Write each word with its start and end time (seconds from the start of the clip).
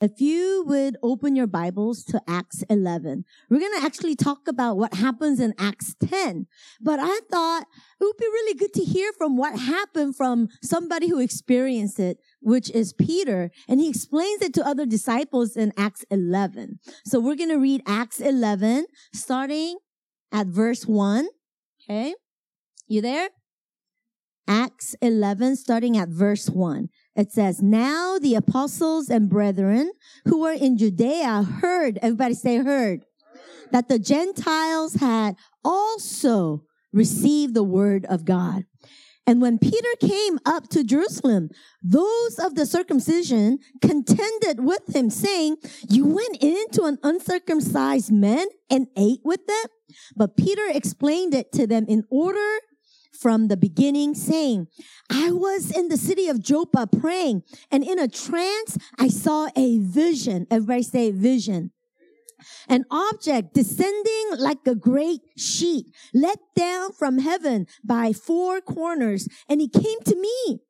If 0.00 0.18
you 0.18 0.64
would 0.66 0.96
open 1.02 1.36
your 1.36 1.46
Bibles 1.46 2.04
to 2.04 2.22
Acts 2.26 2.62
11, 2.70 3.26
we're 3.50 3.60
going 3.60 3.78
to 3.78 3.84
actually 3.84 4.16
talk 4.16 4.48
about 4.48 4.78
what 4.78 4.94
happens 4.94 5.38
in 5.38 5.52
Acts 5.58 5.94
10. 6.02 6.46
But 6.80 6.98
I 7.02 7.20
thought 7.30 7.66
it 8.00 8.04
would 8.04 8.16
be 8.16 8.24
really 8.24 8.58
good 8.58 8.72
to 8.72 8.82
hear 8.82 9.12
from 9.12 9.36
what 9.36 9.58
happened 9.58 10.16
from 10.16 10.48
somebody 10.62 11.10
who 11.10 11.20
experienced 11.20 12.00
it, 12.00 12.16
which 12.40 12.70
is 12.70 12.94
Peter. 12.94 13.50
And 13.68 13.78
he 13.78 13.90
explains 13.90 14.40
it 14.40 14.54
to 14.54 14.66
other 14.66 14.86
disciples 14.86 15.54
in 15.54 15.70
Acts 15.76 16.06
11. 16.10 16.78
So 17.04 17.20
we're 17.20 17.36
going 17.36 17.50
to 17.50 17.58
read 17.58 17.82
Acts 17.84 18.20
11, 18.20 18.86
starting 19.12 19.80
at 20.32 20.46
verse 20.46 20.86
1. 20.86 21.28
Okay. 21.84 22.14
You 22.88 23.02
there? 23.02 23.28
Acts 24.48 24.96
11, 25.02 25.56
starting 25.56 25.98
at 25.98 26.08
verse 26.08 26.48
1. 26.48 26.88
It 27.16 27.32
says, 27.32 27.60
Now 27.60 28.18
the 28.18 28.34
apostles 28.34 29.08
and 29.08 29.28
brethren 29.28 29.92
who 30.26 30.40
were 30.40 30.52
in 30.52 30.78
Judea 30.78 31.42
heard, 31.60 31.98
everybody 32.02 32.34
say 32.34 32.58
heard, 32.58 33.04
that 33.72 33.88
the 33.88 33.98
Gentiles 33.98 34.94
had 34.94 35.36
also 35.64 36.64
received 36.92 37.54
the 37.54 37.64
word 37.64 38.04
of 38.06 38.24
God. 38.24 38.64
And 39.26 39.40
when 39.40 39.58
Peter 39.58 39.88
came 40.00 40.40
up 40.44 40.68
to 40.70 40.82
Jerusalem, 40.82 41.50
those 41.82 42.38
of 42.38 42.56
the 42.56 42.66
circumcision 42.66 43.58
contended 43.80 44.64
with 44.64 44.94
him, 44.94 45.08
saying, 45.08 45.56
You 45.88 46.06
went 46.06 46.38
into 46.42 46.84
an 46.84 46.98
uncircumcised 47.02 48.10
man 48.10 48.46
and 48.68 48.88
ate 48.96 49.20
with 49.22 49.46
them? 49.46 49.66
But 50.16 50.36
Peter 50.36 50.64
explained 50.68 51.34
it 51.34 51.52
to 51.52 51.66
them 51.66 51.84
in 51.86 52.04
order 52.10 52.58
from 53.20 53.48
the 53.48 53.56
beginning, 53.56 54.14
saying, 54.14 54.66
I 55.10 55.30
was 55.30 55.70
in 55.70 55.88
the 55.88 55.96
city 55.96 56.28
of 56.28 56.42
Joppa 56.42 56.86
praying, 56.86 57.42
and 57.70 57.84
in 57.84 57.98
a 57.98 58.08
trance, 58.08 58.78
I 58.98 59.08
saw 59.08 59.48
a 59.54 59.78
vision. 59.78 60.46
Everybody 60.50 60.82
say 60.82 61.10
vision. 61.10 61.72
An 62.68 62.86
object 62.90 63.52
descending 63.52 64.30
like 64.38 64.66
a 64.66 64.74
great 64.74 65.20
sheet, 65.36 65.86
let 66.14 66.38
down 66.56 66.92
from 66.92 67.18
heaven 67.18 67.66
by 67.84 68.12
four 68.12 68.62
corners, 68.62 69.28
and 69.48 69.60
it 69.60 69.72
came 69.72 70.00
to 70.06 70.16
me. 70.16 70.60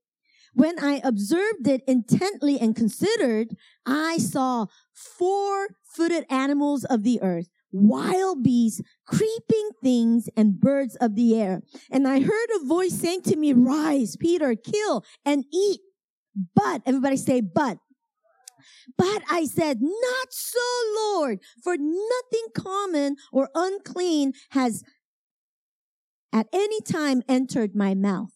When 0.53 0.83
I 0.83 1.01
observed 1.05 1.69
it 1.69 1.83
intently 1.87 2.59
and 2.59 2.75
considered, 2.75 3.55
I 3.87 4.19
saw 4.19 4.67
four 4.92 5.69
footed 5.85 6.27
animals 6.29 6.85
of 6.85 7.05
the 7.05 7.23
earth 7.23 7.48
wild 7.73 8.43
beasts, 8.43 8.81
creeping 9.07 9.71
things, 9.83 10.29
and 10.37 10.61
birds 10.61 10.97
of 10.97 11.15
the 11.15 11.41
air. 11.41 11.63
And 11.91 12.07
I 12.07 12.21
heard 12.21 12.49
a 12.57 12.65
voice 12.67 12.95
saying 12.95 13.23
to 13.23 13.37
me, 13.37 13.53
rise, 13.53 14.17
Peter, 14.17 14.55
kill 14.55 15.05
and 15.25 15.45
eat. 15.53 15.81
But, 16.55 16.83
everybody 16.87 17.17
say, 17.17 17.41
but. 17.41 17.79
But 18.97 19.23
I 19.31 19.45
said, 19.45 19.79
not 19.81 20.29
so, 20.31 20.59
Lord, 20.97 21.41
for 21.63 21.77
nothing 21.77 22.47
common 22.55 23.17
or 23.33 23.48
unclean 23.55 24.33
has 24.51 24.85
at 26.33 26.47
any 26.53 26.81
time 26.81 27.23
entered 27.29 27.75
my 27.75 27.95
mouth. 27.95 28.31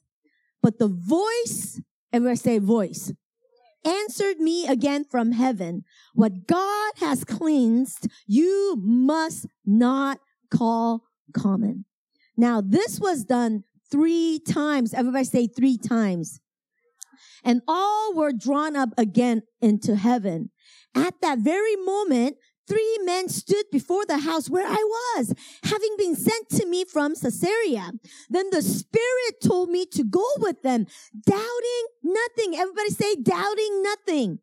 But 0.62 0.78
the 0.78 0.88
voice, 0.88 1.80
everybody 2.12 2.36
say 2.36 2.58
voice, 2.58 3.12
answered 3.84 4.38
me 4.38 4.66
again 4.66 5.04
from 5.04 5.32
heaven. 5.32 5.84
What 6.14 6.46
God 6.46 6.92
has 6.96 7.24
cleansed, 7.24 8.08
you 8.26 8.76
must 8.80 9.46
not 9.64 10.18
call 10.50 11.04
common. 11.32 11.84
Now, 12.36 12.60
this 12.60 12.98
was 12.98 13.24
done 13.24 13.64
three 13.90 14.40
times. 14.46 14.94
Everybody 14.94 15.24
say 15.24 15.46
three 15.46 15.78
times. 15.78 16.40
And 17.44 17.60
all 17.68 18.14
were 18.14 18.32
drawn 18.32 18.74
up 18.74 18.90
again 18.96 19.42
into 19.60 19.96
heaven. 19.96 20.50
At 20.94 21.20
that 21.20 21.38
very 21.40 21.76
moment, 21.76 22.36
three 22.66 22.98
men 23.04 23.28
stood 23.28 23.66
before 23.70 24.04
the 24.06 24.18
house 24.18 24.48
where 24.48 24.66
I 24.66 24.82
was, 25.16 25.34
having 25.64 25.94
been 25.98 26.16
sent 26.16 26.48
to 26.50 26.66
me 26.66 26.84
from 26.84 27.14
Caesarea. 27.14 27.92
Then 28.28 28.50
the 28.50 28.62
Spirit 28.62 29.40
told 29.42 29.70
me 29.70 29.86
to 29.86 30.04
go 30.04 30.26
with 30.38 30.62
them, 30.62 30.86
doubting 31.26 31.86
nothing. 32.02 32.56
Everybody 32.56 32.90
say, 32.90 33.16
doubting 33.16 33.82
nothing. 33.82 34.38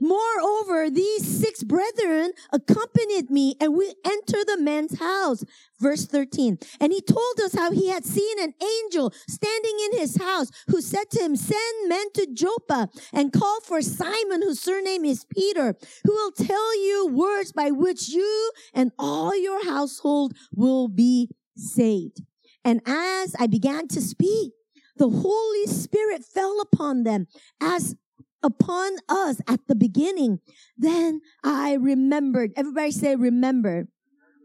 Moreover, 0.00 0.88
these 0.88 1.26
six 1.26 1.62
brethren 1.62 2.32
accompanied 2.52 3.30
me 3.30 3.54
and 3.60 3.74
we 3.74 3.94
entered 4.04 4.46
the 4.46 4.56
man's 4.58 4.98
house. 4.98 5.44
Verse 5.78 6.06
13. 6.06 6.58
And 6.80 6.92
he 6.92 7.02
told 7.02 7.40
us 7.44 7.54
how 7.54 7.70
he 7.70 7.88
had 7.88 8.06
seen 8.06 8.40
an 8.40 8.54
angel 8.62 9.12
standing 9.28 9.76
in 9.84 9.98
his 9.98 10.16
house 10.16 10.50
who 10.68 10.80
said 10.80 11.10
to 11.10 11.22
him, 11.22 11.36
send 11.36 11.88
men 11.88 12.10
to 12.14 12.26
Joppa 12.32 12.88
and 13.12 13.32
call 13.32 13.60
for 13.60 13.82
Simon, 13.82 14.42
whose 14.42 14.60
surname 14.60 15.04
is 15.04 15.26
Peter, 15.26 15.76
who 16.04 16.12
will 16.12 16.32
tell 16.32 16.82
you 16.82 17.08
words 17.08 17.52
by 17.52 17.70
which 17.70 18.08
you 18.08 18.52
and 18.72 18.92
all 18.98 19.36
your 19.38 19.64
household 19.66 20.32
will 20.54 20.88
be 20.88 21.28
saved. 21.56 22.22
And 22.64 22.80
as 22.86 23.36
I 23.38 23.46
began 23.46 23.88
to 23.88 24.00
speak, 24.00 24.52
the 24.96 25.08
Holy 25.08 25.66
Spirit 25.66 26.24
fell 26.24 26.60
upon 26.60 27.04
them 27.04 27.26
as 27.60 27.96
upon 28.42 28.96
us 29.08 29.40
at 29.46 29.60
the 29.66 29.74
beginning. 29.74 30.40
Then 30.76 31.20
I 31.42 31.74
remembered. 31.74 32.52
Everybody 32.56 32.90
say 32.90 33.16
remember. 33.16 33.88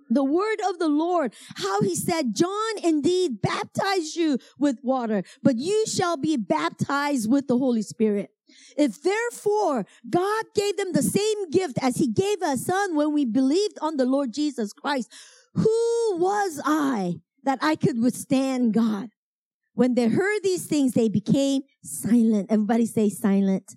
The 0.09 0.23
word 0.23 0.59
of 0.69 0.77
the 0.77 0.87
Lord, 0.87 1.33
how 1.55 1.81
he 1.81 1.95
said, 1.95 2.35
John 2.35 2.77
indeed 2.83 3.41
baptized 3.41 4.15
you 4.15 4.37
with 4.59 4.77
water, 4.83 5.23
but 5.41 5.57
you 5.57 5.85
shall 5.87 6.15
be 6.15 6.37
baptized 6.37 7.29
with 7.29 7.47
the 7.47 7.57
Holy 7.57 7.81
Spirit. 7.81 8.29
If 8.77 9.01
therefore 9.01 9.85
God 10.07 10.45
gave 10.53 10.77
them 10.77 10.93
the 10.93 11.01
same 11.01 11.49
gift 11.49 11.79
as 11.81 11.97
he 11.97 12.07
gave 12.07 12.41
a 12.43 12.55
son 12.55 12.95
when 12.95 13.13
we 13.13 13.25
believed 13.25 13.79
on 13.81 13.97
the 13.97 14.05
Lord 14.05 14.31
Jesus 14.31 14.73
Christ, 14.73 15.11
who 15.55 16.17
was 16.17 16.61
I 16.63 17.15
that 17.43 17.59
I 17.61 17.75
could 17.75 17.99
withstand 17.99 18.73
God? 18.73 19.09
When 19.73 19.95
they 19.95 20.07
heard 20.07 20.41
these 20.43 20.67
things, 20.67 20.93
they 20.93 21.09
became 21.09 21.63
silent. 21.83 22.47
Everybody 22.49 22.85
say 22.85 23.09
silent 23.09 23.75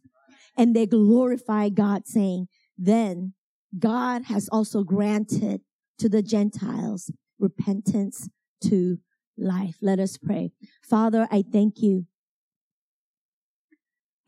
and 0.59 0.75
they 0.75 0.87
glorify 0.87 1.69
God 1.69 2.07
saying, 2.07 2.49
then 2.77 3.35
God 3.79 4.25
has 4.25 4.49
also 4.51 4.83
granted 4.83 5.61
to 5.99 6.09
the 6.09 6.23
Gentiles 6.23 7.11
repentance 7.39 8.29
to 8.65 8.99
life. 9.39 9.77
Let 9.81 10.01
us 10.01 10.17
pray. 10.17 10.53
Father, 10.83 11.29
I 11.31 11.45
thank 11.51 11.81
you. 11.81 12.07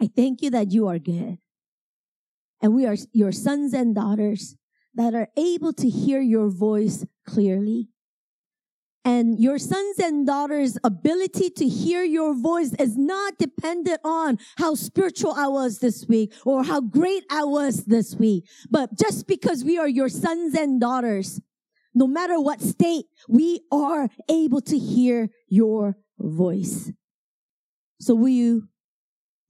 I 0.01 0.09
thank 0.15 0.41
you 0.41 0.51
that 0.51 0.71
you 0.71 0.87
are 0.87 0.99
good. 0.99 1.39
And 2.63 2.75
we 2.75 2.87
are 2.87 2.97
your 3.13 3.33
sons 3.33 3.75
and 3.75 3.95
daughters 3.95 4.57
that 4.95 5.15
are 5.15 5.29
able 5.37 5.73
to 5.75 5.89
hear 5.89 6.21
your 6.21 6.49
voice 6.49 7.05
clearly 7.27 7.89
and 9.11 9.41
your 9.41 9.59
sons 9.59 9.99
and 9.99 10.25
daughters' 10.25 10.79
ability 10.85 11.51
to 11.51 11.67
hear 11.67 12.05
your 12.05 12.33
voice 12.33 12.73
is 12.79 12.97
not 12.97 13.39
dependent 13.39 14.01
on 14.05 14.39
how 14.57 14.77
spiritual 14.77 15.33
I 15.33 15.49
was 15.49 15.81
this 15.81 16.07
week 16.07 16.33
or 16.45 16.63
how 16.63 16.81
great 16.81 17.25
I 17.29 17.43
was 17.43 17.87
this 17.87 18.15
week. 18.15 18.49
But 18.71 18.97
just 18.97 19.27
because 19.27 19.65
we 19.65 19.79
are 19.79 19.89
your 19.89 20.09
sons 20.09 20.55
and 20.55 20.81
daughters, 20.81 21.41
no 21.93 22.07
matter 22.07 22.41
what 22.41 22.61
state, 22.61 23.07
we 23.29 23.63
are 23.73 24.09
able 24.29 24.61
to 24.73 24.79
hear 24.79 25.31
your 25.49 25.97
voice. 26.19 26.93
So 27.99 28.15
will 28.15 28.37
you 28.45 28.69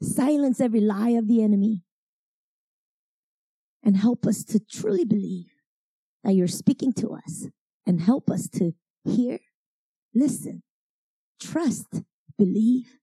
silence 0.02 0.58
every 0.60 0.80
lie 0.80 1.10
of 1.20 1.28
the 1.28 1.42
enemy 1.42 1.84
and 3.84 3.96
help 3.96 4.26
us 4.26 4.42
to 4.44 4.58
truly 4.58 5.04
believe 5.04 5.52
that 6.24 6.32
you're 6.32 6.48
speaking 6.62 6.94
to 6.94 7.10
us 7.10 7.48
and 7.86 8.00
help 8.00 8.30
us 8.30 8.48
to 8.48 8.72
hear, 9.04 9.38
listen, 10.14 10.62
trust, 11.40 12.02
believe, 12.38 12.98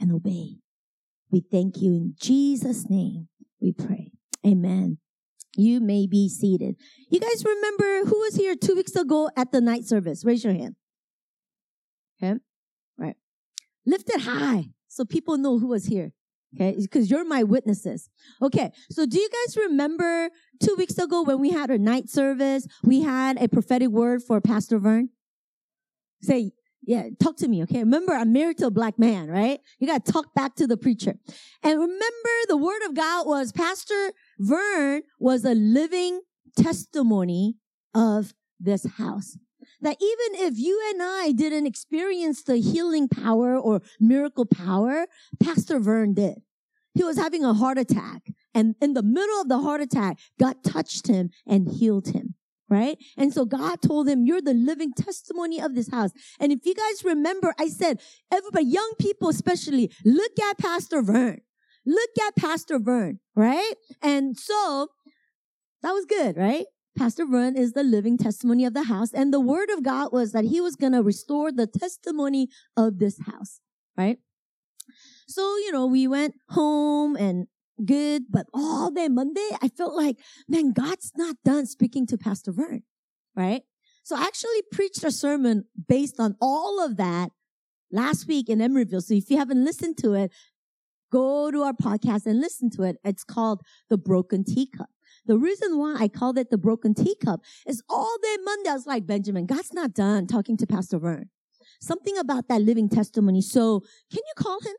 and 0.00 0.12
obey. 0.12 0.58
We 1.30 1.40
thank 1.40 1.80
you 1.80 1.92
in 1.92 2.14
Jesus' 2.20 2.88
name. 2.88 3.28
We 3.60 3.72
pray. 3.72 4.12
Amen. 4.46 4.98
You 5.56 5.80
may 5.80 6.06
be 6.06 6.28
seated. 6.28 6.76
You 7.10 7.20
guys 7.20 7.44
remember 7.44 8.04
who 8.06 8.18
was 8.20 8.34
here 8.34 8.54
two 8.56 8.74
weeks 8.74 8.94
ago 8.96 9.30
at 9.36 9.52
the 9.52 9.60
night 9.60 9.84
service? 9.84 10.24
Raise 10.24 10.44
your 10.44 10.52
hand. 10.52 10.76
Okay. 12.22 12.38
Right. 12.98 13.16
Lift 13.86 14.10
it 14.10 14.22
high 14.22 14.66
so 14.88 15.04
people 15.04 15.38
know 15.38 15.58
who 15.58 15.68
was 15.68 15.86
here. 15.86 16.12
Okay. 16.54 16.76
Because 16.80 17.10
you're 17.10 17.24
my 17.24 17.42
witnesses. 17.42 18.08
Okay. 18.42 18.70
So 18.90 19.06
do 19.06 19.18
you 19.18 19.28
guys 19.28 19.56
remember 19.56 20.30
two 20.62 20.74
weeks 20.76 20.98
ago 20.98 21.22
when 21.22 21.40
we 21.40 21.50
had 21.50 21.70
our 21.70 21.78
night 21.78 22.08
service, 22.08 22.66
we 22.82 23.02
had 23.02 23.40
a 23.42 23.48
prophetic 23.48 23.88
word 23.88 24.22
for 24.22 24.40
Pastor 24.40 24.78
Vern? 24.78 25.10
Say, 26.24 26.52
yeah, 26.86 27.08
talk 27.22 27.36
to 27.38 27.48
me, 27.48 27.62
okay? 27.62 27.80
Remember, 27.80 28.12
I'm 28.12 28.32
married 28.32 28.58
to 28.58 28.66
a 28.66 28.70
black 28.70 28.98
man, 28.98 29.28
right? 29.28 29.60
You 29.78 29.86
gotta 29.86 30.12
talk 30.12 30.34
back 30.34 30.54
to 30.56 30.66
the 30.66 30.76
preacher. 30.76 31.14
And 31.62 31.80
remember, 31.80 32.34
the 32.48 32.56
word 32.56 32.82
of 32.86 32.94
God 32.94 33.26
was 33.26 33.52
Pastor 33.52 34.12
Vern 34.38 35.02
was 35.18 35.44
a 35.44 35.54
living 35.54 36.20
testimony 36.56 37.56
of 37.94 38.34
this 38.60 38.86
house. 38.98 39.36
That 39.80 39.96
even 40.00 40.46
if 40.46 40.58
you 40.58 40.80
and 40.90 41.02
I 41.02 41.32
didn't 41.32 41.66
experience 41.66 42.42
the 42.42 42.56
healing 42.56 43.08
power 43.08 43.56
or 43.56 43.80
miracle 44.00 44.46
power, 44.46 45.06
Pastor 45.42 45.78
Vern 45.78 46.14
did. 46.14 46.38
he 46.94 47.02
was 47.02 47.16
having 47.18 47.44
a 47.44 47.54
heart 47.54 47.78
attack. 47.78 48.22
And 48.54 48.76
in 48.80 48.94
the 48.94 49.02
middle 49.02 49.40
of 49.40 49.48
the 49.48 49.58
heart 49.58 49.80
attack, 49.80 50.18
God 50.38 50.62
touched 50.62 51.08
him 51.08 51.30
and 51.46 51.68
healed 51.68 52.08
him. 52.08 52.33
Right? 52.68 52.96
And 53.16 53.32
so 53.32 53.44
God 53.44 53.82
told 53.82 54.08
him, 54.08 54.24
you're 54.24 54.40
the 54.40 54.54
living 54.54 54.92
testimony 54.94 55.60
of 55.60 55.74
this 55.74 55.90
house. 55.90 56.10
And 56.40 56.50
if 56.50 56.60
you 56.64 56.74
guys 56.74 57.04
remember, 57.04 57.54
I 57.58 57.68
said, 57.68 58.00
everybody, 58.32 58.64
young 58.64 58.92
people 58.98 59.28
especially, 59.28 59.92
look 60.04 60.32
at 60.50 60.58
Pastor 60.58 61.02
Vern. 61.02 61.40
Look 61.86 62.10
at 62.26 62.36
Pastor 62.36 62.78
Vern, 62.78 63.20
right? 63.36 63.74
And 64.00 64.38
so 64.38 64.88
that 65.82 65.92
was 65.92 66.06
good, 66.06 66.38
right? 66.38 66.64
Pastor 66.96 67.26
Vern 67.26 67.56
is 67.56 67.72
the 67.72 67.82
living 67.82 68.16
testimony 68.16 68.64
of 68.64 68.72
the 68.72 68.84
house. 68.84 69.12
And 69.12 69.32
the 69.32 69.40
word 69.40 69.68
of 69.70 69.82
God 69.82 70.12
was 70.12 70.32
that 70.32 70.44
he 70.44 70.60
was 70.60 70.76
going 70.76 70.92
to 70.92 71.02
restore 71.02 71.52
the 71.52 71.66
testimony 71.66 72.48
of 72.76 72.98
this 72.98 73.18
house, 73.26 73.60
right? 73.96 74.18
So, 75.26 75.42
you 75.58 75.72
know, 75.72 75.86
we 75.86 76.06
went 76.06 76.34
home 76.50 77.16
and 77.16 77.46
good, 77.84 78.24
but 78.30 78.46
all 78.52 78.90
day 78.90 79.08
Monday, 79.08 79.48
I 79.62 79.68
felt 79.68 79.94
like, 79.94 80.18
man, 80.48 80.72
God's 80.72 81.12
not 81.16 81.36
done 81.44 81.66
speaking 81.66 82.06
to 82.08 82.18
Pastor 82.18 82.52
Vern, 82.52 82.82
right? 83.34 83.62
So 84.02 84.16
I 84.16 84.22
actually 84.22 84.62
preached 84.70 85.02
a 85.04 85.10
sermon 85.10 85.64
based 85.88 86.20
on 86.20 86.36
all 86.40 86.84
of 86.84 86.96
that 86.98 87.30
last 87.90 88.28
week 88.28 88.48
in 88.48 88.58
Emeryville. 88.58 89.02
So 89.02 89.14
if 89.14 89.30
you 89.30 89.38
haven't 89.38 89.64
listened 89.64 89.96
to 89.98 90.14
it, 90.14 90.30
go 91.10 91.50
to 91.50 91.62
our 91.62 91.72
podcast 91.72 92.26
and 92.26 92.40
listen 92.40 92.70
to 92.70 92.82
it. 92.82 92.96
It's 93.04 93.24
called 93.24 93.62
The 93.88 93.96
Broken 93.96 94.44
Teacup. 94.44 94.90
The 95.26 95.38
reason 95.38 95.78
why 95.78 95.96
I 95.98 96.08
called 96.08 96.38
it 96.38 96.50
the 96.50 96.58
broken 96.58 96.92
teacup 96.92 97.40
is 97.66 97.82
all 97.88 98.16
day 98.22 98.36
Monday 98.44 98.70
I 98.70 98.74
was 98.74 98.86
like, 98.86 99.06
Benjamin, 99.06 99.46
God's 99.46 99.72
not 99.72 99.94
done 99.94 100.26
talking 100.26 100.56
to 100.58 100.66
Pastor 100.66 100.98
Vern. 100.98 101.30
Something 101.80 102.18
about 102.18 102.48
that 102.48 102.60
living 102.60 102.88
testimony. 102.88 103.40
So 103.40 103.80
can 104.10 104.20
you 104.26 104.32
call 104.36 104.60
him? 104.60 104.74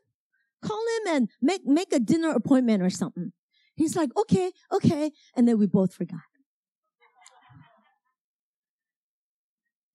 Call 0.62 0.82
him 0.98 1.14
and 1.14 1.28
make, 1.40 1.66
make 1.66 1.92
a 1.92 2.00
dinner 2.00 2.30
appointment 2.30 2.82
or 2.82 2.90
something. 2.90 3.32
He's 3.74 3.94
like, 3.94 4.10
okay, 4.16 4.52
okay. 4.72 5.10
And 5.36 5.46
then 5.46 5.58
we 5.58 5.66
both 5.66 5.94
forgot. 5.94 6.20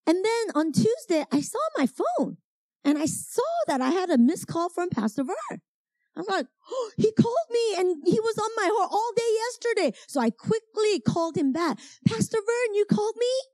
And 0.05 0.23
then 0.23 0.55
on 0.55 0.71
Tuesday, 0.71 1.25
I 1.31 1.41
saw 1.41 1.59
my 1.77 1.87
phone 1.87 2.37
and 2.83 2.97
I 2.97 3.05
saw 3.05 3.41
that 3.67 3.81
I 3.81 3.91
had 3.91 4.09
a 4.09 4.17
missed 4.17 4.47
call 4.47 4.69
from 4.69 4.89
Pastor 4.89 5.23
Vern. 5.23 5.61
I 6.15 6.19
was 6.19 6.27
like, 6.27 6.47
oh, 6.69 6.91
he 6.97 7.11
called 7.13 7.47
me 7.49 7.75
and 7.77 8.03
he 8.05 8.19
was 8.19 8.37
on 8.37 8.49
my 8.57 8.69
heart 8.73 8.89
all 8.91 9.11
day 9.15 9.35
yesterday. 9.45 9.97
So 10.07 10.19
I 10.19 10.29
quickly 10.29 10.99
called 10.99 11.37
him 11.37 11.53
back. 11.53 11.79
Pastor 12.05 12.37
Vern, 12.37 12.75
you 12.75 12.85
called 12.85 13.15
me? 13.17 13.50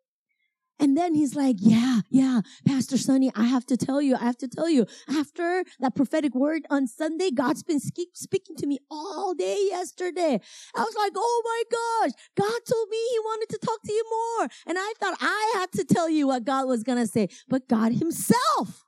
And 0.79 0.95
then 0.95 1.15
he's 1.15 1.35
like, 1.35 1.56
yeah, 1.59 2.01
yeah, 2.09 2.41
Pastor 2.68 2.97
Sonny, 2.97 3.31
I 3.35 3.45
have 3.45 3.65
to 3.65 3.77
tell 3.77 4.00
you, 4.00 4.15
I 4.15 4.25
have 4.25 4.38
to 4.38 4.47
tell 4.47 4.69
you, 4.69 4.85
after 5.09 5.63
that 5.79 5.95
prophetic 5.95 6.35
word 6.35 6.68
on 6.69 6.85
Sunday, 6.85 7.31
God's 7.31 7.63
been 7.63 7.79
speaking 7.79 8.56
to 8.57 8.68
me 8.68 8.77
all 8.91 9.33
day 9.33 9.57
yesterday. 9.69 10.39
I 10.75 10.79
was 10.81 10.95
like, 10.95 11.13
oh 11.15 11.41
my 11.44 11.63
gosh, 11.71 12.12
God 12.38 12.59
told 12.69 12.89
me 12.89 12.97
he 12.97 13.19
wanted 13.19 13.50
to 13.50 13.57
talk 13.57 13.81
to 13.83 13.91
you 13.91 14.06
more. 14.09 14.50
And 14.68 14.77
I 14.79 14.94
thought 15.00 15.18
I 15.19 15.53
had 15.56 15.71
to 15.74 15.83
tell 15.83 16.09
you 16.09 16.27
what 16.27 16.45
God 16.45 16.68
was 16.68 16.83
going 16.83 17.00
to 17.00 17.07
say, 17.07 17.30
but 17.47 17.68
God 17.68 17.94
himself 17.94 18.85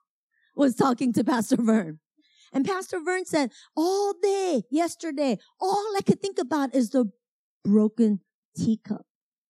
was 0.55 0.75
talking 0.75 1.11
to 1.13 1.23
Pastor 1.23 1.57
Vern. 1.57 1.99
And 2.53 2.65
Pastor 2.65 2.99
Vern 2.99 3.25
said, 3.25 3.51
all 3.75 4.13
day 4.21 4.63
yesterday, 4.69 5.37
all 5.59 5.93
I 5.97 6.01
could 6.01 6.21
think 6.21 6.37
about 6.37 6.75
is 6.75 6.91
the 6.91 7.11
broken 7.63 8.19
teacup. 8.55 9.05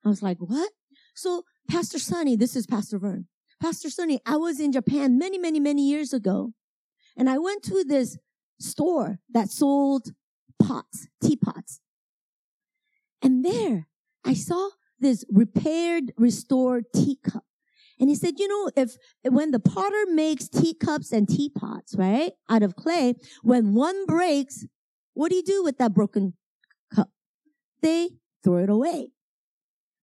I 0.06 0.10
was 0.10 0.22
like, 0.22 0.38
what? 0.40 0.72
So 1.16 1.44
Pastor 1.70 2.00
Sonny, 2.00 2.36
this 2.36 2.56
is 2.56 2.66
Pastor 2.66 2.98
Vern. 2.98 3.28
Pastor 3.62 3.92
Sonny, 3.92 4.20
I 4.26 4.38
was 4.38 4.60
in 4.60 4.72
Japan 4.72 5.20
many, 5.20 5.38
many, 5.38 5.60
many 5.60 5.88
years 5.88 6.14
ago. 6.14 6.54
And 7.16 7.30
I 7.30 7.38
went 7.38 7.64
to 7.64 7.84
this 7.88 8.18
store 8.60 9.20
that 9.32 9.50
sold 9.50 10.14
pots, 10.62 11.08
teapots. 11.22 11.80
And 13.22 13.46
there 13.46 13.88
I 14.26 14.34
saw 14.34 14.70
this 15.00 15.24
repaired, 15.32 16.12
restored 16.18 16.86
teacup. 16.94 17.44
And 18.00 18.10
he 18.10 18.16
said, 18.16 18.40
you 18.40 18.48
know, 18.48 18.72
if 18.76 18.96
when 19.24 19.52
the 19.52 19.60
potter 19.60 20.06
makes 20.08 20.48
teacups 20.48 21.12
and 21.12 21.28
teapots, 21.28 21.96
right, 21.96 22.32
out 22.50 22.64
of 22.64 22.76
clay, 22.76 23.14
when 23.44 23.76
one 23.76 24.06
breaks, 24.08 24.66
what 25.14 25.30
do 25.30 25.36
you 25.36 25.44
do 25.44 25.64
with 25.64 25.78
that 25.78 25.94
broken 25.94 26.34
cup? 26.94 27.10
They 27.82 28.10
throw 28.44 28.58
it 28.64 28.70
away. 28.70 29.12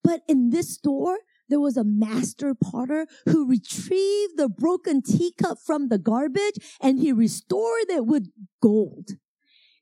But 0.04 0.20
in 0.28 0.50
this 0.50 0.74
store, 0.74 1.18
there 1.48 1.60
was 1.60 1.76
a 1.76 1.84
master 1.84 2.54
potter 2.54 3.06
who 3.26 3.48
retrieved 3.48 4.36
the 4.36 4.48
broken 4.48 5.02
teacup 5.02 5.58
from 5.64 5.88
the 5.88 5.98
garbage 5.98 6.58
and 6.80 6.98
he 6.98 7.12
restored 7.12 7.88
it 7.88 8.06
with 8.06 8.28
gold. 8.60 9.10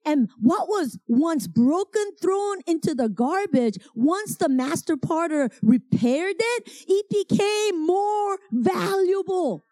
And 0.04 0.28
what 0.38 0.68
was 0.68 0.98
once 1.08 1.46
broken, 1.46 2.04
thrown 2.20 2.58
into 2.66 2.94
the 2.94 3.08
garbage, 3.08 3.78
once 3.94 4.36
the 4.36 4.50
master 4.50 4.96
potter 4.96 5.48
repaired 5.62 6.36
it, 6.38 6.70
it 6.86 7.06
became 7.08 7.86
more 7.86 8.38
valuable. 8.52 9.64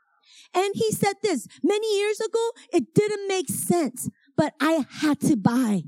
And 0.55 0.73
he 0.75 0.91
said 0.93 1.15
this 1.23 1.47
many 1.63 1.99
years 1.99 2.21
ago, 2.21 2.51
it 2.73 2.95
didn't 2.95 3.29
make 3.29 3.49
sense, 3.49 4.09
but 4.37 4.55
I 4.61 4.87
had 5.01 5.21
to 5.21 5.37
buy 5.37 5.83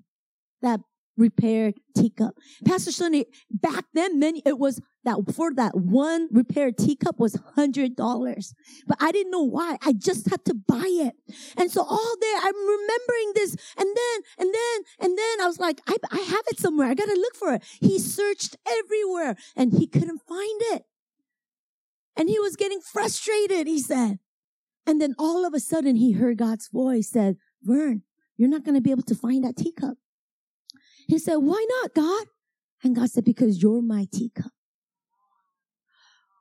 that 0.61 0.81
repaired 1.17 1.75
teacup. 1.97 2.35
Pastor 2.65 2.93
Sonny, 2.93 3.27
back 3.51 3.85
then, 3.95 4.19
many, 4.19 4.43
it 4.45 4.59
was 4.59 4.81
that 5.05 5.19
for 5.35 5.53
that 5.55 5.77
one 5.77 6.29
repaired 6.33 6.79
teacup 6.79 7.19
was 7.19 7.39
hundred 7.55 7.95
dollars. 7.95 8.55
But 8.87 8.99
I 9.01 9.13
didn't 9.13 9.31
know 9.31 9.43
why. 9.43 9.77
I 9.83 9.93
just 9.93 10.31
had 10.31 10.45
to 10.47 10.55
buy 10.55 10.87
it. 10.87 11.15
And 11.57 11.71
so 11.71 11.83
all 11.83 12.15
day 12.21 12.35
I'm 12.41 12.55
remembering 12.55 13.33
this 13.35 13.57
and 13.77 13.89
then, 13.95 14.23
and 14.39 14.55
then, 14.55 14.83
and 15.01 15.19
then 15.19 15.41
I 15.41 15.47
was 15.47 15.61
like, 15.61 15.81
I, 15.87 15.97
I 16.11 16.21
have 16.21 16.45
it 16.49 16.59
somewhere. 16.59 16.89
I 16.89 16.95
gotta 16.95 17.13
look 17.13 17.37
for 17.37 17.53
it. 17.55 17.63
He 17.81 17.99
searched 17.99 18.57
everywhere 18.67 19.37
and 19.57 19.73
he 19.73 19.87
couldn't 19.87 20.23
find 20.27 20.61
it. 20.73 20.85
And 22.17 22.29
he 22.29 22.39
was 22.39 22.57
getting 22.57 22.81
frustrated, 22.81 23.67
he 23.67 23.81
said. 23.81 24.19
And 24.87 25.01
then 25.01 25.15
all 25.19 25.45
of 25.45 25.55
a 25.55 25.61
sudden 25.61 25.97
he 25.97 26.13
heard 26.13 26.39
God's 26.39 26.69
voice 26.69 27.11
said, 27.11 27.37
Vern, 27.63 28.03
you're 28.37 28.49
not 28.49 28.65
going 28.65 28.75
to 28.75 28.81
be 28.81 28.91
able 28.91 29.03
to 29.03 29.15
find 29.15 29.45
that 29.45 29.57
teacup. 29.57 29.97
He 31.07 31.19
said, 31.19 31.37
why 31.37 31.65
not, 31.83 31.95
God? 31.95 32.27
And 32.83 32.95
God 32.95 33.11
said, 33.11 33.25
because 33.25 33.63
you're 33.63 33.83
my 33.83 34.07
teacup. 34.13 34.53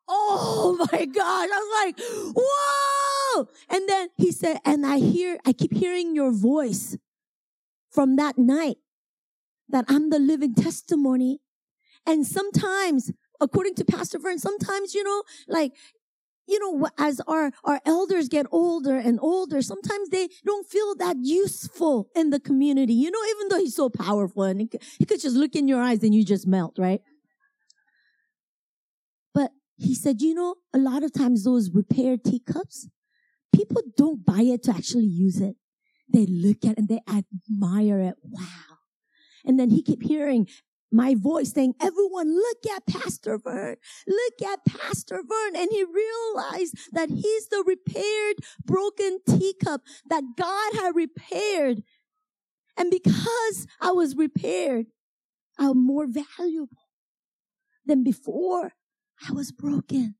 Oh 0.07 0.77
my 0.91 1.05
God. 1.05 1.49
I 1.51 1.59
was 1.59 1.85
like, 1.85 2.35
whoa. 2.37 3.47
And 3.69 3.87
then 3.87 4.09
he 4.17 4.31
said, 4.31 4.59
and 4.65 4.85
I 4.85 4.97
hear, 4.97 5.39
I 5.45 5.53
keep 5.53 5.73
hearing 5.73 6.15
your 6.15 6.31
voice 6.31 6.97
from 7.89 8.15
that 8.17 8.37
night 8.37 8.77
that 9.69 9.85
I'm 9.87 10.09
the 10.09 10.19
living 10.19 10.53
testimony. 10.53 11.39
And 12.05 12.27
sometimes, 12.27 13.11
according 13.39 13.75
to 13.75 13.85
Pastor 13.85 14.19
Vern, 14.19 14.39
sometimes, 14.39 14.93
you 14.93 15.03
know, 15.03 15.23
like, 15.47 15.73
you 16.47 16.59
know, 16.59 16.89
as 16.97 17.21
our, 17.21 17.51
our 17.63 17.79
elders 17.85 18.27
get 18.27 18.45
older 18.51 18.97
and 18.97 19.19
older, 19.21 19.61
sometimes 19.61 20.09
they 20.09 20.29
don't 20.45 20.67
feel 20.67 20.95
that 20.95 21.17
useful 21.21 22.09
in 22.15 22.31
the 22.31 22.39
community. 22.39 22.93
You 22.93 23.11
know, 23.11 23.23
even 23.31 23.47
though 23.49 23.59
he's 23.59 23.75
so 23.75 23.89
powerful 23.89 24.43
and 24.43 24.59
he 24.59 25.05
could 25.05 25.21
just 25.21 25.35
look 25.35 25.55
in 25.55 25.67
your 25.67 25.81
eyes 25.81 26.03
and 26.03 26.13
you 26.13 26.25
just 26.25 26.45
melt, 26.45 26.77
right? 26.77 27.01
But 29.33 29.51
he 29.77 29.95
said, 29.95 30.21
you 30.21 30.33
know, 30.33 30.55
a 30.73 30.77
lot 30.77 31.03
of 31.03 31.13
times 31.13 31.43
those 31.43 31.71
repaired 31.73 32.23
teacups, 32.23 32.89
people 33.55 33.81
don't 33.95 34.25
buy 34.25 34.41
it 34.41 34.63
to 34.63 34.71
actually 34.71 35.05
use 35.05 35.39
it. 35.39 35.55
They 36.11 36.25
look 36.25 36.65
at 36.65 36.71
it 36.71 36.77
and 36.77 36.89
they 36.89 37.01
admire 37.07 37.99
it. 37.99 38.15
Wow. 38.21 38.77
And 39.45 39.59
then 39.59 39.69
he 39.69 39.81
kept 39.81 40.03
hearing 40.03 40.47
my 40.93 41.15
voice 41.15 41.51
saying, 41.51 41.73
everyone 41.81 42.35
look 42.35 42.59
at 42.75 42.85
Pastor 42.85 43.37
Vern. 43.37 43.77
Look 44.07 44.49
at 44.49 44.65
Pastor 44.65 45.23
Vern. 45.27 45.55
And 45.55 45.69
he 45.71 45.83
realized 45.83 46.77
that 46.91 47.09
he's 47.09 47.47
the 47.47 47.63
repaired 47.65 48.37
broken 48.63 49.19
teacup 49.27 49.81
that 50.09 50.23
God 50.37 50.73
had 50.75 50.95
repaired. 50.95 51.83
And 52.77 52.89
because 52.91 53.67
I 53.81 53.91
was 53.91 54.15
repaired, 54.15 54.87
I'm 55.57 55.85
more 55.85 56.07
valuable 56.07 56.89
than 57.85 58.03
before 58.03 58.73
I 59.27 59.31
was 59.31 59.51
broken. 59.51 60.15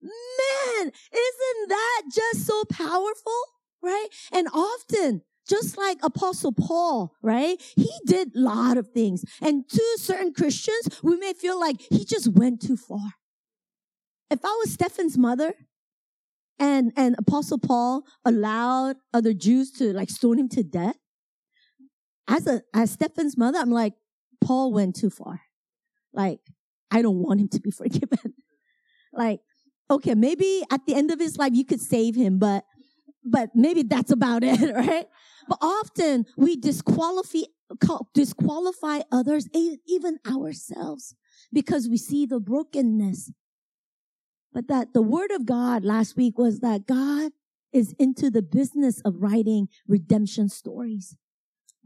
Man, 0.00 0.92
isn't 1.12 1.68
that 1.68 2.02
just 2.12 2.46
so 2.46 2.64
powerful? 2.64 3.42
Right? 3.82 4.08
And 4.32 4.48
often 4.52 5.22
just 5.48 5.78
like 5.78 5.98
Apostle 6.02 6.52
Paul, 6.52 7.14
right? 7.22 7.60
He 7.74 7.90
did 8.06 8.36
a 8.36 8.40
lot 8.40 8.76
of 8.76 8.88
things. 8.88 9.24
And 9.40 9.68
to 9.68 9.98
certain 9.98 10.32
Christians, 10.32 11.00
we 11.02 11.16
may 11.16 11.32
feel 11.32 11.58
like 11.58 11.80
he 11.90 12.04
just 12.04 12.28
went 12.28 12.60
too 12.60 12.76
far. 12.76 13.14
If 14.30 14.44
I 14.44 14.56
was 14.60 14.72
Stephen's 14.72 15.16
mother 15.16 15.54
and, 16.58 16.92
and 16.96 17.16
Apostle 17.18 17.58
Paul 17.58 18.04
allowed 18.24 18.96
other 19.14 19.32
Jews 19.32 19.70
to 19.72 19.92
like 19.92 20.10
stone 20.10 20.38
him 20.38 20.48
to 20.50 20.62
death, 20.62 20.96
as 22.28 22.46
a, 22.46 22.62
as 22.74 22.90
Stephen's 22.90 23.38
mother, 23.38 23.58
I'm 23.58 23.70
like, 23.70 23.94
Paul 24.42 24.72
went 24.72 24.96
too 24.96 25.08
far. 25.08 25.40
Like, 26.12 26.40
I 26.90 27.00
don't 27.00 27.22
want 27.22 27.40
him 27.40 27.48
to 27.48 27.60
be 27.60 27.70
forgiven. 27.76 28.34
like, 29.12 29.40
okay, 29.90 30.14
maybe 30.14 30.62
at 30.70 30.84
the 30.86 30.94
end 30.94 31.10
of 31.10 31.18
his 31.18 31.38
life 31.38 31.52
you 31.54 31.64
could 31.64 31.80
save 31.80 32.14
him, 32.14 32.38
but 32.38 32.64
but 33.24 33.50
maybe 33.54 33.82
that's 33.82 34.10
about 34.10 34.42
it, 34.42 34.74
right? 34.74 35.06
But 35.48 35.58
often 35.60 36.26
we 36.36 36.56
disqualify 36.56 37.40
disqualify 38.14 39.00
others, 39.12 39.46
even 39.52 40.18
ourselves, 40.26 41.14
because 41.52 41.88
we 41.88 41.98
see 41.98 42.24
the 42.26 42.40
brokenness. 42.40 43.30
But 44.52 44.68
that 44.68 44.94
the 44.94 45.02
word 45.02 45.30
of 45.30 45.44
God 45.44 45.84
last 45.84 46.16
week 46.16 46.38
was 46.38 46.60
that 46.60 46.86
God 46.86 47.32
is 47.72 47.94
into 47.98 48.30
the 48.30 48.42
business 48.42 49.00
of 49.04 49.16
writing 49.18 49.68
redemption 49.86 50.48
stories. 50.48 51.16